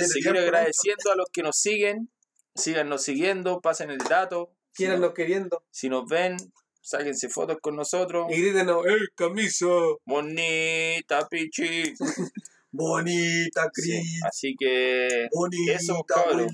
[0.06, 2.10] seguir tiempo, agradeciendo a los que nos siguen.
[2.54, 4.52] Síganos siguiendo, pasen el dato.
[4.72, 4.84] Si
[5.14, 5.64] queriendo.
[5.70, 6.36] si nos ven,
[6.80, 8.26] sáquense fotos con nosotros.
[8.30, 9.66] Y grítenos, ¡eh, camisa!
[10.04, 11.94] Bonita, pichi.
[12.70, 14.20] Bonita, Sí, Cris.
[14.24, 16.48] Así que Bonita, Eso, cabrón.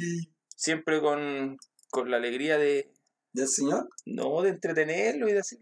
[0.56, 1.56] Siempre con,
[1.90, 2.90] con la alegría de,
[3.32, 3.88] ¿Del señor?
[4.06, 5.58] no, de entretenerlo y de, hacer-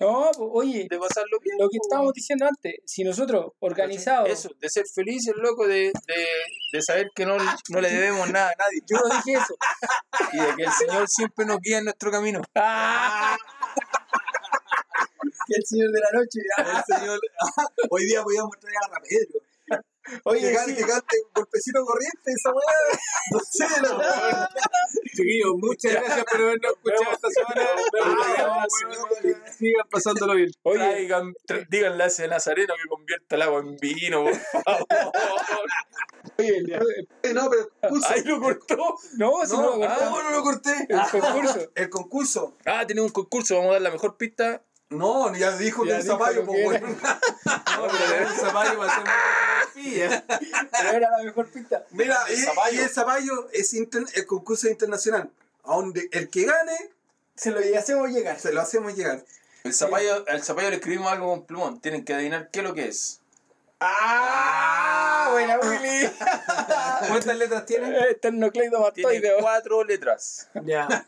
[0.00, 1.56] No, pues, oye, de pasarlo bien.
[1.58, 6.26] lo que estábamos diciendo antes, si nosotros organizados, Eso, de ser felices, loco, de, de,
[6.72, 8.80] de saber que no, no le debemos nada a nadie.
[8.88, 9.56] yo no dije eso.
[10.32, 12.40] Y de que el Señor siempre nos guía en nuestro camino.
[12.54, 13.36] Ah,
[15.48, 16.40] el señor de la noche.
[16.58, 17.20] El señor.
[17.90, 19.40] Hoy día podíamos traer a Rapedro.
[20.24, 20.76] Oye, que, cante, sí.
[20.76, 22.98] que cante un golpecito corriente, esa weá.
[23.32, 24.00] No sé, no.
[25.14, 28.66] Chiquillos, muchas gracias por habernos escuchado esta semana.
[29.58, 30.50] Sigan pasándolo bien.
[30.62, 31.34] Oye, Traigan,
[31.68, 34.86] díganle a ese nazareno que convierta el agua en vino, por favor.
[36.38, 36.62] Eh,
[37.34, 38.08] No, pero el concurso.
[38.10, 38.76] Ahí lo cortó.
[39.16, 40.24] no, si no, no, lo ah, cortamos.
[40.24, 40.86] no lo corté.
[40.88, 41.72] El concurso.
[41.74, 42.56] El concurso.
[42.64, 44.62] Ah, tenemos un concurso, vamos a dar la mejor pista.
[44.90, 46.98] No, ya dijo Ya que el dijo zapallo, lo pues, weón.
[47.44, 49.04] No, pero el zapallo va a ser
[49.74, 50.24] pilla.
[50.72, 51.84] Pero era la mejor pista.
[51.90, 52.74] Mira, El y, zapallo.
[52.76, 55.30] y el zapallo es inter- el concurso internacional.
[55.64, 56.90] A donde el que gane,
[57.36, 58.40] Se lo hacemos llegar.
[58.40, 59.24] se lo hacemos llegar.
[59.64, 61.80] El zapallo, al zapallo le escribimos algo con plumón.
[61.80, 63.20] Tienen que adivinar qué es lo que es.
[63.80, 65.28] ¡Ah!
[65.32, 66.10] Buena, Willy.
[67.08, 67.84] ¿Cuántas letras tiene?
[67.86, 69.38] Este Tiene Esternocleidomastoideo.
[69.40, 70.48] cuatro letras.
[70.64, 70.86] Ya.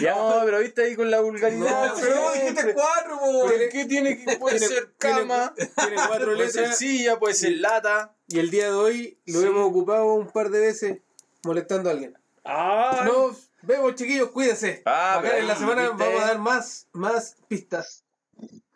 [0.00, 1.88] Ya, no, pero viste ahí con la vulgaridad.
[1.88, 3.40] No, pero dijiste cuatro, po.
[3.42, 5.54] ¿Por qué tiene que puede Tiene- ser cama?
[5.54, 6.78] Tiene cuatro Puede ser letras.
[6.78, 8.14] silla, puede ser lata.
[8.28, 9.46] Y el día de hoy lo Sí.
[9.46, 10.98] hemos ocupado un par de veces
[11.44, 12.18] molestando a alguien.
[12.44, 13.02] ¡Ah!
[13.04, 14.82] Nos vemos, chiquillos, cuídense.
[14.84, 18.03] Ah, Acá en la semana vamos a dar más, más pistas.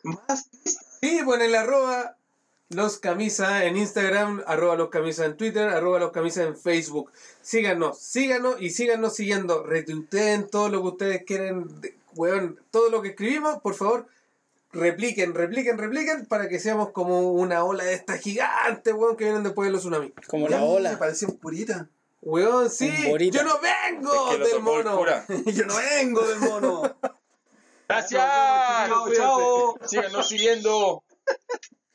[0.09, 0.49] Más.
[1.01, 2.17] Sí, en el arroba
[2.71, 7.11] los camisa en Instagram, arroba los camisa en Twitter, arroba los camisa en Facebook.
[7.41, 9.63] Síganos, síganos y síganos siguiendo.
[9.63, 11.67] Retuiteen todo lo que ustedes quieren,
[12.15, 14.07] weón, todo lo que escribimos, por favor.
[14.71, 19.43] Repliquen, repliquen, repliquen para que seamos como una ola de esta gigante, weón, que vienen
[19.43, 20.13] después de los tsunamis.
[20.27, 20.99] Como la Me ola.
[20.99, 21.89] pareció un purita.
[22.21, 22.93] Weón, sí,
[23.31, 25.05] yo no vengo Es que lo del mono.
[25.47, 26.97] Yo no vengo del mono.
[27.89, 28.23] Gracias.
[28.23, 29.79] Chao, chao.
[29.87, 31.03] Síganos siguiendo.